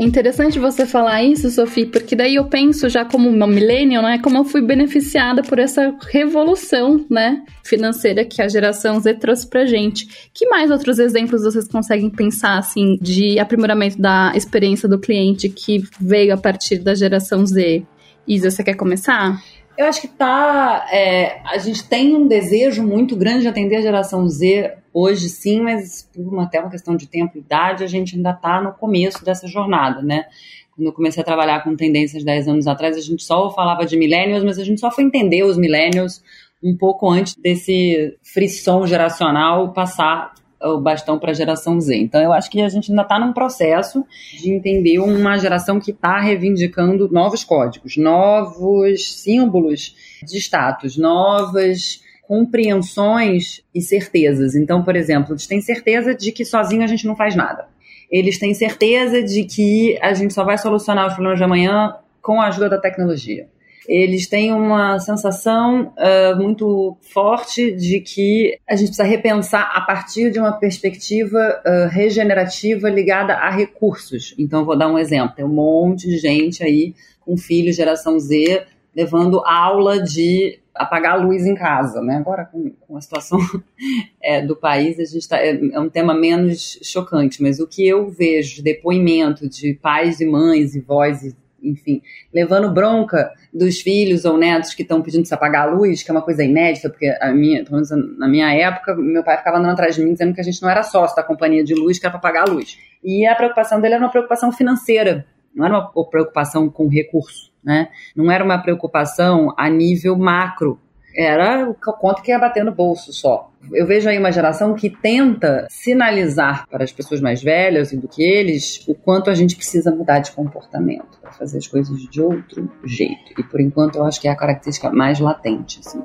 É 0.00 0.02
interessante 0.02 0.58
você 0.58 0.86
falar 0.86 1.22
isso, 1.22 1.50
Sofia, 1.50 1.86
porque 1.86 2.16
daí 2.16 2.36
eu 2.36 2.46
penso 2.46 2.88
já 2.88 3.04
como 3.04 3.28
uma 3.28 3.46
millennial, 3.46 4.02
né, 4.02 4.18
como 4.18 4.38
eu 4.38 4.44
fui 4.46 4.62
beneficiada 4.62 5.42
por 5.42 5.58
essa 5.58 5.94
revolução, 6.10 7.04
né, 7.10 7.44
financeira 7.62 8.24
que 8.24 8.40
a 8.40 8.48
geração 8.48 8.98
Z 8.98 9.12
trouxe 9.16 9.46
pra 9.46 9.66
gente. 9.66 10.30
Que 10.32 10.46
mais 10.48 10.70
outros 10.70 10.98
exemplos 10.98 11.42
vocês 11.42 11.68
conseguem 11.68 12.08
pensar, 12.08 12.56
assim, 12.56 12.96
de 12.98 13.38
aprimoramento 13.38 14.00
da 14.00 14.32
experiência 14.34 14.88
do 14.88 14.98
cliente 14.98 15.50
que 15.50 15.82
veio 16.00 16.32
a 16.32 16.38
partir 16.38 16.78
da 16.78 16.94
geração 16.94 17.44
Z? 17.44 17.82
Isa, 18.26 18.50
você 18.50 18.64
quer 18.64 18.76
começar? 18.76 19.38
Eu 19.76 19.86
acho 19.86 20.00
que 20.00 20.08
tá. 20.08 20.86
É, 20.92 21.40
a 21.44 21.58
gente 21.58 21.88
tem 21.88 22.14
um 22.14 22.26
desejo 22.26 22.82
muito 22.82 23.16
grande 23.16 23.42
de 23.42 23.48
atender 23.48 23.76
a 23.76 23.80
geração 23.80 24.28
Z 24.28 24.74
hoje, 24.92 25.28
sim, 25.28 25.60
mas 25.60 26.08
por 26.12 26.26
uma, 26.26 26.44
até 26.44 26.60
uma 26.60 26.70
questão 26.70 26.96
de 26.96 27.06
tempo 27.06 27.36
e 27.36 27.40
idade, 27.40 27.84
a 27.84 27.86
gente 27.86 28.16
ainda 28.16 28.30
está 28.30 28.60
no 28.60 28.72
começo 28.72 29.24
dessa 29.24 29.46
jornada, 29.46 30.02
né? 30.02 30.26
Quando 30.74 30.86
eu 30.88 30.92
comecei 30.92 31.22
a 31.22 31.24
trabalhar 31.24 31.62
com 31.62 31.76
tendências 31.76 32.24
10 32.24 32.48
anos 32.48 32.66
atrás, 32.66 32.96
a 32.96 33.00
gente 33.00 33.22
só 33.22 33.50
falava 33.50 33.84
de 33.86 33.96
millennials, 33.96 34.44
mas 34.44 34.58
a 34.58 34.64
gente 34.64 34.80
só 34.80 34.90
foi 34.90 35.04
entender 35.04 35.42
os 35.44 35.56
millennials 35.56 36.22
um 36.62 36.76
pouco 36.76 37.08
antes 37.08 37.34
desse 37.36 38.16
frisson 38.22 38.86
geracional 38.86 39.72
passar 39.72 40.32
o 40.62 40.80
bastão 40.80 41.18
para 41.18 41.30
a 41.30 41.34
geração 41.34 41.80
Z. 41.80 41.96
Então, 41.96 42.20
eu 42.20 42.32
acho 42.32 42.50
que 42.50 42.60
a 42.60 42.68
gente 42.68 42.90
ainda 42.90 43.02
está 43.02 43.18
num 43.18 43.32
processo 43.32 44.04
de 44.38 44.52
entender 44.52 44.98
uma 44.98 45.38
geração 45.38 45.80
que 45.80 45.90
está 45.90 46.20
reivindicando 46.20 47.08
novos 47.10 47.44
códigos, 47.44 47.96
novos 47.96 49.20
símbolos 49.22 49.94
de 50.22 50.38
status, 50.38 50.96
novas 50.96 52.02
compreensões 52.22 53.62
e 53.74 53.80
certezas. 53.80 54.54
Então, 54.54 54.84
por 54.84 54.94
exemplo, 54.94 55.32
eles 55.32 55.46
têm 55.46 55.60
certeza 55.60 56.14
de 56.14 56.30
que 56.30 56.44
sozinho 56.44 56.84
a 56.84 56.86
gente 56.86 57.06
não 57.06 57.16
faz 57.16 57.34
nada. 57.34 57.66
Eles 58.10 58.38
têm 58.38 58.54
certeza 58.54 59.22
de 59.22 59.44
que 59.44 59.98
a 60.00 60.12
gente 60.14 60.34
só 60.34 60.44
vai 60.44 60.58
solucionar 60.58 61.06
os 61.06 61.14
problemas 61.14 61.38
de 61.38 61.44
amanhã 61.44 61.96
com 62.20 62.40
a 62.40 62.48
ajuda 62.48 62.68
da 62.68 62.78
tecnologia 62.78 63.48
eles 63.88 64.28
têm 64.28 64.52
uma 64.52 64.98
sensação 64.98 65.92
uh, 65.96 66.36
muito 66.36 66.96
forte 67.12 67.72
de 67.72 68.00
que 68.00 68.58
a 68.68 68.76
gente 68.76 68.88
precisa 68.88 69.08
repensar 69.08 69.72
a 69.74 69.80
partir 69.80 70.30
de 70.30 70.38
uma 70.38 70.52
perspectiva 70.52 71.60
uh, 71.64 71.88
regenerativa 71.88 72.88
ligada 72.88 73.34
a 73.34 73.50
recursos. 73.50 74.34
Então, 74.38 74.64
vou 74.64 74.76
dar 74.76 74.88
um 74.88 74.98
exemplo: 74.98 75.34
tem 75.34 75.44
um 75.44 75.48
monte 75.48 76.08
de 76.08 76.18
gente 76.18 76.62
aí 76.62 76.94
com 77.20 77.36
filhos, 77.36 77.76
geração 77.76 78.18
Z, 78.18 78.64
levando 78.94 79.42
aula 79.44 80.02
de 80.02 80.58
apagar 80.74 81.12
a 81.12 81.22
luz 81.22 81.44
em 81.44 81.54
casa, 81.54 82.00
né? 82.00 82.16
Agora, 82.16 82.44
com, 82.46 82.70
com 82.70 82.96
a 82.96 83.00
situação 83.00 83.38
é, 84.22 84.40
do 84.40 84.56
país, 84.56 84.98
a 84.98 85.04
gente 85.04 85.28
tá, 85.28 85.38
é, 85.38 85.50
é, 85.50 85.80
um 85.80 85.90
tema 85.90 86.14
menos 86.14 86.78
chocante, 86.82 87.42
mas 87.42 87.60
o 87.60 87.66
que 87.66 87.86
eu 87.86 88.08
vejo 88.08 88.56
de 88.56 88.62
depoimento 88.62 89.48
de 89.48 89.74
pais 89.74 90.20
e 90.20 90.26
mães 90.26 90.74
e 90.74 90.80
vozes 90.80 91.34
enfim, 91.62 92.02
levando 92.32 92.72
bronca 92.72 93.30
dos 93.52 93.80
filhos 93.80 94.24
ou 94.24 94.36
netos 94.36 94.74
que 94.74 94.82
estão 94.82 95.02
pedindo 95.02 95.26
se 95.26 95.34
apagar 95.34 95.68
a 95.68 95.70
luz, 95.70 96.02
que 96.02 96.10
é 96.10 96.14
uma 96.14 96.22
coisa 96.22 96.44
inédita, 96.44 96.88
porque 96.88 97.06
a 97.20 97.32
minha, 97.32 97.64
pelo 97.64 97.76
menos 97.76 97.90
na 98.18 98.28
minha 98.28 98.52
época, 98.52 98.94
meu 98.94 99.22
pai 99.22 99.38
ficava 99.38 99.58
andando 99.58 99.72
atrás 99.72 99.94
de 99.94 100.02
mim 100.02 100.12
dizendo 100.12 100.34
que 100.34 100.40
a 100.40 100.44
gente 100.44 100.60
não 100.62 100.70
era 100.70 100.82
sócio 100.82 101.16
da 101.16 101.22
companhia 101.22 101.64
de 101.64 101.74
luz, 101.74 101.98
que 101.98 102.06
era 102.06 102.18
para 102.18 102.30
apagar 102.30 102.48
a 102.48 102.52
luz. 102.52 102.78
E 103.02 103.26
a 103.26 103.34
preocupação 103.34 103.80
dele 103.80 103.94
era 103.94 104.02
uma 104.02 104.10
preocupação 104.10 104.52
financeira, 104.52 105.26
não 105.54 105.64
era 105.64 105.74
uma 105.74 106.10
preocupação 106.10 106.68
com 106.68 106.88
recurso, 106.88 107.52
né? 107.62 107.88
Não 108.14 108.30
era 108.30 108.44
uma 108.44 108.58
preocupação 108.58 109.52
a 109.56 109.68
nível 109.68 110.16
macro, 110.16 110.78
era 111.14 111.68
o 111.68 111.74
quanto 111.74 112.22
que 112.22 112.30
ia 112.30 112.38
bater 112.38 112.64
no 112.64 112.72
bolso 112.72 113.12
só. 113.12 113.50
Eu 113.72 113.86
vejo 113.86 114.08
aí 114.08 114.18
uma 114.18 114.32
geração 114.32 114.74
que 114.74 114.88
tenta 114.88 115.66
sinalizar 115.68 116.66
para 116.68 116.82
as 116.82 116.92
pessoas 116.92 117.20
mais 117.20 117.42
velhas 117.42 117.92
e 117.92 117.96
do 117.96 118.08
que 118.08 118.22
eles 118.22 118.82
o 118.88 118.94
quanto 118.94 119.28
a 119.28 119.34
gente 119.34 119.54
precisa 119.54 119.90
mudar 119.90 120.20
de 120.20 120.32
comportamento 120.32 121.18
para 121.20 121.32
fazer 121.32 121.58
as 121.58 121.66
coisas 121.66 122.00
de 122.00 122.22
outro 122.22 122.70
jeito. 122.84 123.38
E 123.38 123.42
por 123.42 123.60
enquanto 123.60 123.96
eu 123.96 124.04
acho 124.04 124.20
que 124.20 124.28
é 124.28 124.30
a 124.30 124.36
característica 124.36 124.90
mais 124.90 125.20
latente. 125.20 125.80
Assim. 125.84 126.02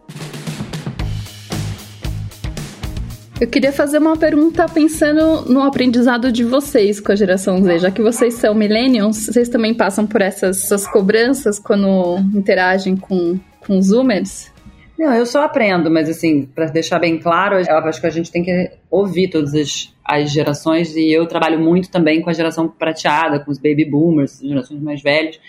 Eu 3.39 3.47
queria 3.47 3.73
fazer 3.73 3.97
uma 3.97 4.15
pergunta 4.15 4.65
pensando 4.67 5.41
no 5.51 5.61
aprendizado 5.61 6.31
de 6.31 6.43
vocês 6.43 7.01
com 7.01 7.11
a 7.11 7.15
geração 7.15 7.61
Z, 7.61 7.79
já 7.79 7.91
que 7.91 8.01
vocês 8.01 8.35
são 8.35 8.55
millennials, 8.55 9.25
vocês 9.25 9.49
também 9.49 9.73
passam 9.73 10.07
por 10.07 10.21
essas, 10.21 10.63
essas 10.63 10.87
cobranças 10.87 11.59
quando 11.59 12.17
interagem 12.33 12.95
com, 12.95 13.37
com 13.59 13.77
os 13.77 13.87
Zoomers? 13.87 14.54
Não, 14.97 15.13
eu 15.13 15.25
só 15.25 15.43
aprendo, 15.43 15.91
mas 15.91 16.09
assim, 16.09 16.45
para 16.45 16.67
deixar 16.67 16.99
bem 16.99 17.19
claro, 17.19 17.59
eu 17.59 17.77
acho 17.79 17.99
que 17.99 18.07
a 18.07 18.11
gente 18.11 18.31
tem 18.31 18.43
que 18.43 18.71
ouvir 18.89 19.29
todas 19.29 19.53
as, 19.53 19.93
as 20.03 20.31
gerações 20.31 20.95
e 20.95 21.11
eu 21.11 21.27
trabalho 21.27 21.59
muito 21.59 21.91
também 21.91 22.21
com 22.21 22.29
a 22.29 22.33
geração 22.33 22.69
prateada, 22.69 23.39
com 23.39 23.51
os 23.51 23.57
baby 23.57 23.83
boomers, 23.83 24.39
gerações 24.39 24.81
mais 24.81 25.01
velhas. 25.01 25.39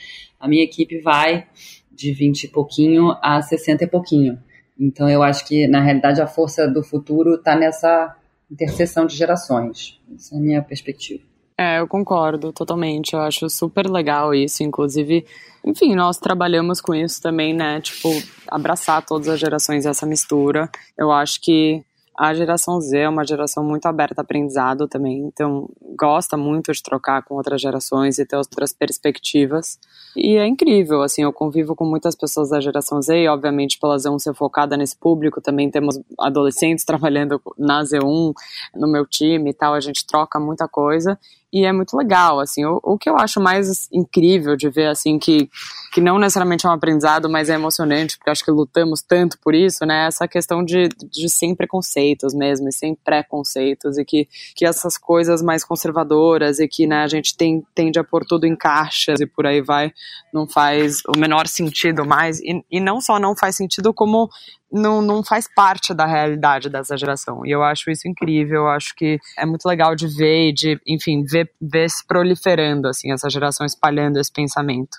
A 0.40 0.48
minha 0.48 0.64
equipe 0.64 0.98
vai 0.98 1.46
de 1.92 2.12
20 2.12 2.44
e 2.44 2.48
pouquinho 2.48 3.16
a 3.22 3.40
60 3.40 3.84
e 3.84 3.86
pouquinho. 3.86 4.38
Então 4.78 5.08
eu 5.08 5.22
acho 5.22 5.46
que, 5.46 5.66
na 5.66 5.80
realidade, 5.80 6.20
a 6.20 6.26
força 6.26 6.68
do 6.68 6.82
futuro 6.82 7.36
está 7.36 7.56
nessa 7.56 8.16
interseção 8.50 9.06
de 9.06 9.16
gerações. 9.16 10.00
Essa 10.14 10.34
é 10.34 10.38
a 10.38 10.40
minha 10.40 10.62
perspectiva. 10.62 11.22
É, 11.58 11.80
eu 11.80 11.88
concordo 11.88 12.52
totalmente. 12.52 13.14
Eu 13.14 13.20
acho 13.20 13.48
super 13.48 13.88
legal 13.90 14.34
isso. 14.34 14.62
Inclusive, 14.62 15.26
enfim, 15.64 15.94
nós 15.94 16.18
trabalhamos 16.18 16.80
com 16.80 16.94
isso 16.94 17.20
também, 17.22 17.54
né? 17.54 17.80
Tipo, 17.80 18.10
abraçar 18.48 19.04
todas 19.04 19.28
as 19.28 19.40
gerações 19.40 19.86
essa 19.86 20.04
mistura. 20.04 20.70
Eu 20.98 21.10
acho 21.10 21.40
que 21.40 21.82
a 22.18 22.32
geração 22.32 22.80
Z 22.80 22.98
é 22.98 23.08
uma 23.08 23.26
geração 23.26 23.62
muito 23.62 23.84
aberta 23.84 24.22
a 24.22 24.22
aprendizado 24.22 24.88
também, 24.88 25.18
então 25.18 25.68
gosta 25.94 26.34
muito 26.34 26.72
de 26.72 26.82
trocar 26.82 27.22
com 27.22 27.34
outras 27.34 27.60
gerações 27.60 28.18
e 28.18 28.24
ter 28.24 28.36
outras 28.36 28.72
perspectivas. 28.72 29.78
E 30.16 30.36
é 30.36 30.46
incrível, 30.46 31.02
assim, 31.02 31.24
eu 31.24 31.32
convivo 31.32 31.76
com 31.76 31.84
muitas 31.84 32.14
pessoas 32.14 32.48
da 32.48 32.58
geração 32.58 33.02
Z 33.02 33.14
e, 33.14 33.28
obviamente, 33.28 33.78
pela 33.78 33.96
Z1 33.96 34.18
ser 34.18 34.34
focada 34.34 34.78
nesse 34.78 34.96
público, 34.96 35.42
também 35.42 35.70
temos 35.70 36.00
adolescentes 36.18 36.86
trabalhando 36.86 37.38
na 37.58 37.82
Z1, 37.82 38.32
no 38.74 38.88
meu 38.88 39.04
time 39.04 39.50
e 39.50 39.54
tal, 39.54 39.74
a 39.74 39.80
gente 39.80 40.06
troca 40.06 40.40
muita 40.40 40.66
coisa 40.66 41.18
e 41.56 41.64
é 41.64 41.72
muito 41.72 41.96
legal, 41.96 42.38
assim, 42.38 42.66
o, 42.66 42.78
o, 42.82 42.98
que 42.98 43.08
eu 43.08 43.16
acho 43.16 43.40
mais 43.40 43.88
incrível 43.90 44.54
de 44.56 44.68
ver, 44.68 44.88
assim, 44.88 45.18
que, 45.18 45.48
que 45.90 46.02
não 46.02 46.18
necessariamente 46.18 46.66
é 46.66 46.68
um 46.68 46.72
aprendizado, 46.72 47.30
mas 47.30 47.48
é 47.48 47.54
emocionante, 47.54 48.18
porque 48.18 48.28
acho 48.28 48.44
que 48.44 48.50
lutamos 48.50 49.00
tanto 49.00 49.38
por 49.38 49.54
isso, 49.54 49.86
né, 49.86 50.06
essa 50.06 50.28
questão 50.28 50.62
de, 50.62 50.90
de 51.10 51.30
sem 51.30 51.54
preconceitos 51.54 52.34
mesmo, 52.34 52.68
e 52.68 52.72
sem 52.72 52.94
preconceitos, 52.94 53.96
e 53.96 54.04
que, 54.04 54.28
que 54.54 54.66
essas 54.66 54.98
coisas 54.98 55.40
mais 55.40 55.64
conservadoras, 55.64 56.58
e 56.58 56.68
que, 56.68 56.86
né, 56.86 57.04
a 57.04 57.08
gente 57.08 57.34
tem, 57.34 57.64
tende 57.74 57.98
a 57.98 58.04
pôr 58.04 58.26
tudo 58.26 58.44
em 58.44 58.54
caixas, 58.54 59.18
e 59.18 59.26
por 59.26 59.46
aí 59.46 59.62
vai, 59.62 59.94
não 60.34 60.46
faz 60.46 61.00
o 61.08 61.18
menor 61.18 61.46
sentido 61.46 62.04
mais, 62.04 62.38
e, 62.40 62.62
e 62.70 62.78
não 62.78 63.00
só 63.00 63.18
não 63.18 63.34
faz 63.34 63.56
sentido, 63.56 63.94
como 63.94 64.28
não, 64.76 65.00
não 65.02 65.24
faz 65.24 65.46
parte 65.52 65.92
da 65.94 66.06
realidade 66.06 66.68
dessa 66.68 66.96
geração. 66.96 67.44
E 67.44 67.50
eu 67.50 67.62
acho 67.62 67.90
isso 67.90 68.06
incrível, 68.06 68.62
eu 68.62 68.68
acho 68.68 68.94
que 68.94 69.18
é 69.38 69.46
muito 69.46 69.66
legal 69.66 69.94
de 69.94 70.06
ver 70.06 70.52
de, 70.52 70.80
enfim, 70.86 71.24
ver, 71.24 71.50
ver 71.60 71.88
se 71.88 72.06
proliferando, 72.06 72.88
assim, 72.88 73.12
essa 73.12 73.28
geração 73.28 73.66
espalhando 73.66 74.18
esse 74.18 74.32
pensamento. 74.32 74.98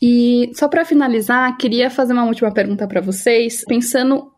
E 0.00 0.50
só 0.54 0.68
para 0.68 0.84
finalizar, 0.84 1.56
queria 1.56 1.90
fazer 1.90 2.12
uma 2.12 2.24
última 2.24 2.52
pergunta 2.52 2.86
para 2.86 3.00
vocês, 3.00 3.64
pensando 3.66 4.30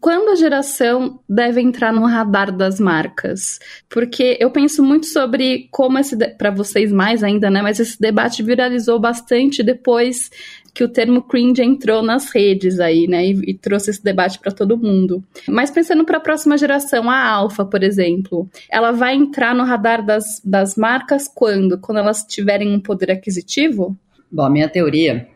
quando 0.00 0.30
a 0.30 0.36
geração 0.36 1.18
deve 1.28 1.60
entrar 1.60 1.92
no 1.92 2.06
radar 2.06 2.52
das 2.56 2.78
marcas? 2.78 3.58
Porque 3.88 4.36
eu 4.40 4.50
penso 4.50 4.84
muito 4.84 5.06
sobre 5.06 5.68
como 5.70 5.98
esse 5.98 6.16
para 6.36 6.50
vocês 6.50 6.92
mais 6.92 7.24
ainda, 7.24 7.50
né? 7.50 7.60
Mas 7.60 7.80
esse 7.80 8.00
debate 8.00 8.42
viralizou 8.42 9.00
bastante 9.00 9.62
depois 9.62 10.30
que 10.74 10.82
o 10.82 10.88
termo 10.88 11.22
cringe 11.22 11.62
entrou 11.62 12.02
nas 12.02 12.30
redes 12.34 12.80
aí, 12.80 13.06
né? 13.06 13.24
E, 13.24 13.50
e 13.50 13.54
trouxe 13.54 13.90
esse 13.90 14.02
debate 14.02 14.40
para 14.40 14.50
todo 14.50 14.76
mundo. 14.76 15.22
Mas 15.48 15.70
pensando 15.70 16.04
para 16.04 16.18
a 16.18 16.20
próxima 16.20 16.58
geração, 16.58 17.08
a 17.08 17.24
Alfa, 17.24 17.64
por 17.64 17.84
exemplo, 17.84 18.48
ela 18.68 18.90
vai 18.90 19.14
entrar 19.14 19.54
no 19.54 19.62
radar 19.62 20.04
das, 20.04 20.42
das 20.44 20.76
marcas 20.76 21.28
quando? 21.32 21.78
Quando 21.78 21.98
elas 21.98 22.24
tiverem 22.24 22.74
um 22.74 22.80
poder 22.80 23.12
aquisitivo? 23.12 23.96
Bom, 24.30 24.42
a 24.42 24.50
minha 24.50 24.68
teoria 24.68 25.28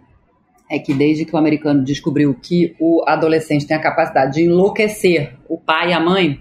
é 0.68 0.78
que 0.78 0.92
desde 0.92 1.24
que 1.24 1.34
o 1.34 1.38
americano 1.38 1.84
descobriu 1.84 2.34
que 2.34 2.74
o 2.78 3.04
adolescente 3.06 3.66
tem 3.66 3.76
a 3.76 3.80
capacidade 3.80 4.34
de 4.34 4.42
enlouquecer 4.42 5.34
o 5.48 5.56
pai 5.56 5.90
e 5.90 5.92
a 5.92 6.00
mãe, 6.00 6.40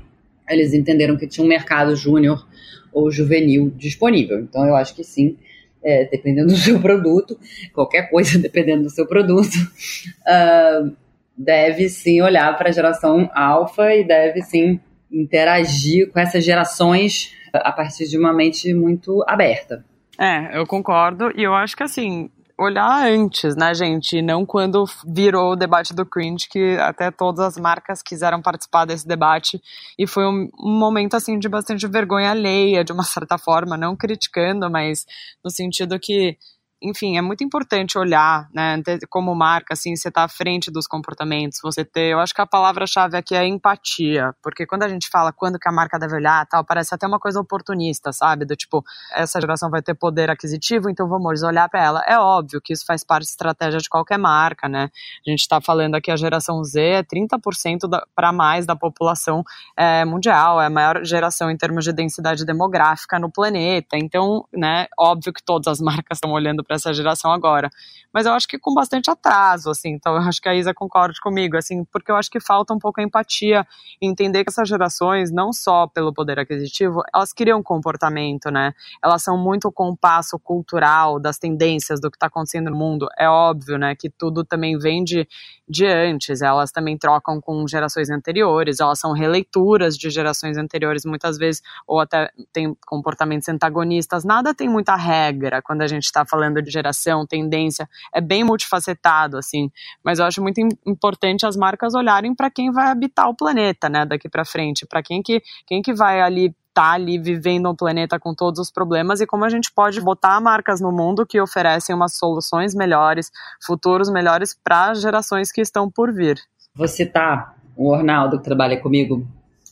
eles 0.50 0.74
entenderam 0.74 1.16
que 1.16 1.28
tinha 1.28 1.46
um 1.46 1.48
mercado 1.48 1.96
júnior 1.96 2.46
ou 2.92 3.12
juvenil 3.12 3.72
disponível. 3.78 4.40
Então 4.40 4.66
eu 4.66 4.76
acho 4.76 4.96
que 4.96 5.04
sim, 5.04 5.38
é, 5.84 6.06
dependendo 6.06 6.48
do 6.48 6.58
seu 6.58 6.80
produto, 6.80 7.38
qualquer 7.74 8.10
coisa 8.10 8.38
dependendo 8.40 8.84
do 8.84 8.90
seu 8.90 9.08
produto, 9.08 9.56
uh, 9.56 10.96
deve 11.38 11.90
sim 11.90 12.22
olhar 12.22 12.58
para 12.58 12.70
a 12.70 12.72
geração 12.72 13.30
alfa 13.34 13.94
e 13.94 14.04
deve 14.04 14.42
sim 14.42 14.80
interagir 15.12 16.12
com 16.12 16.20
essas 16.20 16.44
gerações 16.44 17.34
a 17.54 17.72
partir 17.72 18.08
de 18.08 18.18
uma 18.18 18.34
mente 18.34 18.74
muito 18.74 19.24
aberta. 19.28 19.86
É, 20.20 20.58
eu 20.58 20.66
concordo. 20.66 21.32
E 21.36 21.44
eu 21.44 21.54
acho 21.54 21.78
que 21.78 21.84
assim, 21.84 22.30
olhar 22.58 23.08
antes, 23.08 23.56
né, 23.56 23.74
gente? 23.74 24.22
Não 24.22 24.46
quando 24.46 24.86
virou 25.06 25.54
o 25.54 25.56
debate 25.56 25.94
do 25.94 26.06
cringe, 26.06 26.48
que 26.50 26.76
até 26.78 27.12
todas 27.12 27.40
as 27.46 27.58
marcas 27.58 28.02
quiseram 28.02 28.42
participar 28.42 28.86
desse 28.86 29.08
debate. 29.08 29.62
E 29.98 30.08
foi 30.08 30.26
um, 30.26 30.50
um, 30.60 30.80
momento, 30.80 31.16
assim, 31.16 31.38
de 31.38 31.48
bastante 31.48 31.86
vergonha 31.88 32.32
alheia, 32.32 32.84
de 32.84 32.92
uma 32.92 33.04
certa 33.04 33.38
forma, 33.38 33.78
não 33.78 33.96
criticando, 33.96 34.70
mas 34.70 35.06
no 35.44 35.52
sentido 35.52 36.00
que 36.00 36.38
enfim, 36.82 37.18
é 37.18 37.22
muito 37.22 37.44
importante 37.44 37.98
olhar, 37.98 38.48
né, 38.54 38.82
como 39.10 39.34
marca, 39.34 39.74
assim, 39.74 39.96
você 39.96 40.12
tá 40.12 40.24
à 40.24 40.28
frente 40.28 40.70
dos 40.70 40.86
comportamentos, 40.86 41.60
você 41.62 41.84
ter, 41.84 42.12
eu 42.12 42.20
acho 42.20 42.34
que 42.34 42.42
a 42.42 42.46
palavra-chave 42.46 43.18
aqui 43.18 43.36
é 43.36 43.48
empatia, 43.48 44.36
porque 44.44 44.66
quando 44.66 44.84
a 44.84 44.90
gente 44.90 45.10
fala 45.10 45.34
quando 45.34 45.58
que 45.58 45.68
a 45.68 45.72
marca 45.72 45.98
deve 45.98 46.16
olhar, 46.16 46.46
tal, 46.46 46.64
parece 46.64 46.94
até 46.94 47.08
uma 47.08 47.20
coisa 47.20 47.40
oportunista, 47.40 48.14
sabe, 48.14 48.46
do 48.46 48.56
tipo, 48.56 48.84
essa 49.12 49.42
geração 49.42 49.70
vai 49.72 49.82
ter 49.82 49.96
poder 49.96 50.30
aquisitivo, 50.30 50.90
então 50.90 51.08
vamos 51.08 51.42
olhar 51.42 51.68
para 51.68 51.84
ela. 51.84 52.04
É 52.08 52.20
óbvio 52.20 52.62
que 52.62 52.74
isso 52.74 52.86
faz 52.86 53.04
parte 53.04 53.26
da 53.26 53.32
estratégia 53.32 53.80
de 53.80 53.90
qualquer 53.90 54.20
marca, 54.20 54.70
né, 54.70 54.90
a 55.26 55.30
gente 55.30 55.48
tá 55.48 55.60
falando 55.60 55.96
aqui 55.96 56.12
a 56.12 56.16
geração 56.16 56.64
Z 56.64 56.80
é 56.80 57.04
30% 57.04 57.90
para 58.16 58.32
mais 58.32 58.66
da 58.66 58.76
população 58.76 59.44
é, 59.76 60.06
mundial, 60.06 60.62
é 60.62 60.68
a 60.68 60.70
maior 60.70 61.04
geração 61.04 61.50
em 61.50 61.58
termos 61.58 61.84
de 61.84 61.92
densidade 61.92 62.46
demográfica 62.46 63.18
no 63.18 63.32
planeta, 63.32 63.98
então, 63.98 64.46
né, 64.54 64.86
óbvio 64.98 65.34
que 65.34 65.42
todas 65.44 65.68
as 65.68 65.80
marcas 65.82 66.18
estão 66.18 66.32
olhando 66.32 66.67
para 66.68 66.76
essa 66.76 66.94
geração 66.94 67.32
agora. 67.32 67.70
Mas 68.14 68.26
eu 68.26 68.34
acho 68.34 68.48
que 68.48 68.58
com 68.58 68.74
bastante 68.74 69.10
atraso, 69.10 69.70
assim. 69.70 69.90
Então 69.90 70.16
eu 70.16 70.22
acho 70.22 70.42
que 70.42 70.50
a 70.50 70.56
Isa 70.56 70.74
concorda 70.74 71.14
comigo, 71.22 71.58
assim, 71.58 71.84
porque 71.86 72.12
eu 72.12 72.16
acho 72.16 72.30
que 72.30 72.40
falta 72.40 72.74
um 72.74 72.80
pouco 72.80 73.00
a 73.00 73.04
empatia, 73.04 73.66
entender 74.02 74.44
que 74.44 74.50
essas 74.50 74.68
gerações, 74.68 75.32
não 75.32 75.54
só 75.54 75.88
pelo 75.88 76.14
poder 76.14 76.40
aquisitivo, 76.40 77.02
elas 77.14 77.32
criam 77.32 77.62
comportamento, 77.62 78.50
né? 78.50 78.74
Elas 79.04 79.24
são 79.24 79.38
muito 79.38 79.72
o 79.76 79.98
passo 79.98 80.40
cultural 80.40 81.20
das 81.20 81.38
tendências 81.38 82.00
do 82.00 82.10
que 82.10 82.18
está 82.18 82.28
acontecendo 82.28 82.70
no 82.70 82.78
mundo. 82.78 83.08
É 83.18 83.30
óbvio, 83.30 83.78
né, 83.78 83.96
que 83.96 84.10
tudo 84.10 84.44
também 84.44 84.78
vem 84.78 85.04
de, 85.04 85.28
de 85.68 85.86
antes. 85.86 86.42
Elas 86.42 86.72
também 86.72 86.98
trocam 86.98 87.40
com 87.40 87.68
gerações 87.68 88.10
anteriores, 88.10 88.80
elas 88.80 89.00
são 89.00 89.12
releituras 89.12 89.98
de 89.98 90.10
gerações 90.10 90.58
anteriores 90.58 91.06
muitas 91.06 91.38
vezes, 91.38 91.62
ou 91.86 92.00
até 92.00 92.32
tem 92.52 92.76
comportamentos 92.86 93.48
antagonistas. 93.48 94.24
Nada 94.24 94.54
tem 94.54 94.68
muita 94.68 94.96
regra 94.96 95.62
quando 95.62 95.82
a 95.82 95.88
gente 95.88 96.06
está 96.06 96.26
falando 96.26 96.57
de 96.62 96.72
geração, 96.72 97.26
tendência, 97.26 97.88
é 98.14 98.22
bem 98.22 98.44
multifacetado, 98.44 99.38
assim. 99.38 99.72
Mas 100.04 100.20
eu 100.20 100.26
acho 100.26 100.42
muito 100.42 100.60
importante 100.86 101.46
as 101.46 101.56
marcas 101.56 101.94
olharem 101.94 102.36
para 102.36 102.50
quem 102.50 102.72
vai 102.72 102.88
habitar 102.88 103.30
o 103.30 103.36
planeta, 103.36 103.90
né, 103.90 104.06
daqui 104.06 104.30
para 104.30 104.46
frente, 104.46 104.86
para 104.86 105.02
quem 105.04 105.22
que, 105.22 105.42
quem 105.66 105.82
que 105.82 105.94
vai 105.94 106.22
ali 106.22 106.54
tá 106.78 106.92
ali 106.92 107.18
vivendo 107.18 107.72
um 107.72 107.76
planeta 107.76 108.20
com 108.20 108.36
todos 108.36 108.60
os 108.60 108.70
problemas 108.70 109.20
e 109.20 109.26
como 109.26 109.44
a 109.44 109.50
gente 109.50 109.72
pode 109.74 110.00
botar 110.00 110.40
marcas 110.40 110.80
no 110.80 110.92
mundo 110.92 111.26
que 111.26 111.42
oferecem 111.42 111.96
umas 111.96 112.16
soluções 112.16 112.76
melhores, 112.76 113.32
futuros 113.66 114.12
melhores 114.12 114.56
para 114.64 114.94
gerações 114.94 115.52
que 115.52 115.60
estão 115.60 115.90
por 115.90 116.14
vir. 116.14 116.40
Você 116.76 117.04
tá, 117.04 117.56
o 117.76 117.90
Ornaldo 117.90 118.38
que 118.38 118.44
trabalha 118.44 118.80
comigo, 118.80 119.28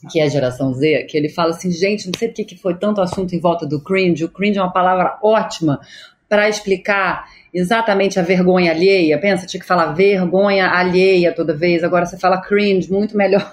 que 0.09 0.19
é 0.19 0.23
a 0.23 0.29
geração 0.29 0.73
Z, 0.73 1.03
que 1.03 1.15
ele 1.15 1.29
fala 1.29 1.51
assim, 1.51 1.69
gente, 1.69 2.07
não 2.07 2.13
sei 2.17 2.29
por 2.29 2.43
que 2.43 2.57
foi 2.57 2.73
tanto 2.73 2.99
assunto 3.01 3.35
em 3.35 3.39
volta 3.39 3.67
do 3.67 3.79
cringe, 3.83 4.25
o 4.25 4.29
cringe 4.29 4.57
é 4.57 4.63
uma 4.63 4.73
palavra 4.73 5.19
ótima, 5.21 5.79
para 6.27 6.49
explicar 6.49 7.25
exatamente 7.55 8.19
a 8.19 8.21
vergonha 8.21 8.71
alheia. 8.71 9.17
Pensa, 9.17 9.45
tinha 9.45 9.61
que 9.61 9.67
falar 9.67 9.93
vergonha 9.93 10.67
alheia 10.67 11.33
toda 11.33 11.55
vez, 11.55 11.85
agora 11.85 12.05
você 12.05 12.17
fala 12.17 12.41
cringe, 12.41 12.91
muito 12.91 13.15
melhor. 13.15 13.49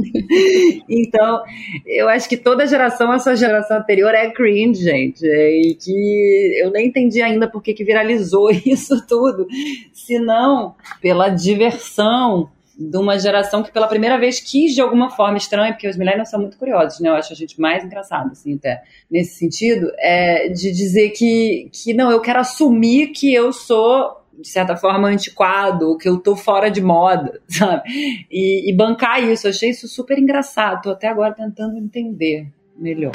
então, 0.86 1.42
eu 1.86 2.10
acho 2.10 2.28
que 2.28 2.36
toda 2.36 2.66
geração, 2.66 3.10
a 3.10 3.18
sua 3.18 3.34
geração 3.34 3.78
anterior 3.78 4.14
é 4.14 4.30
cringe, 4.30 4.82
gente. 4.82 5.24
E 5.24 5.74
que 5.74 6.60
eu 6.62 6.70
nem 6.70 6.88
entendi 6.88 7.22
ainda 7.22 7.48
por 7.48 7.62
que, 7.62 7.72
que 7.72 7.84
viralizou 7.84 8.50
isso 8.66 9.06
tudo. 9.06 9.46
Se 9.94 10.18
não, 10.18 10.74
pela 11.00 11.30
diversão 11.30 12.50
de 12.78 12.96
uma 12.98 13.18
geração 13.18 13.62
que 13.62 13.72
pela 13.72 13.88
primeira 13.88 14.18
vez 14.18 14.38
quis 14.38 14.74
de 14.74 14.80
alguma 14.80 15.10
forma 15.10 15.38
estranha, 15.38 15.72
porque 15.72 15.88
os 15.88 15.96
millennials 15.96 16.28
são 16.28 16.40
muito 16.40 16.58
curiosos, 16.58 17.00
né? 17.00 17.08
Eu 17.08 17.14
acho 17.14 17.32
a 17.32 17.36
gente 17.36 17.58
mais 17.60 17.82
engraçado, 17.82 18.32
assim, 18.32 18.54
até 18.54 18.82
nesse 19.10 19.36
sentido, 19.36 19.90
é 19.98 20.48
de 20.48 20.70
dizer 20.72 21.10
que, 21.10 21.70
que 21.72 21.94
não, 21.94 22.10
eu 22.10 22.20
quero 22.20 22.40
assumir 22.40 23.08
que 23.08 23.32
eu 23.32 23.52
sou 23.52 24.22
de 24.38 24.48
certa 24.48 24.76
forma 24.76 25.08
antiquado, 25.08 25.96
que 25.96 26.06
eu 26.06 26.18
tô 26.18 26.36
fora 26.36 26.70
de 26.70 26.82
moda, 26.82 27.40
sabe? 27.48 27.82
E, 28.30 28.70
e 28.70 28.76
bancar 28.76 29.22
isso, 29.22 29.46
eu 29.46 29.50
achei 29.50 29.70
isso 29.70 29.88
super 29.88 30.18
engraçado. 30.18 30.82
Tô 30.82 30.90
até 30.90 31.08
agora 31.08 31.32
tentando 31.32 31.78
entender 31.78 32.46
melhor. 32.76 33.12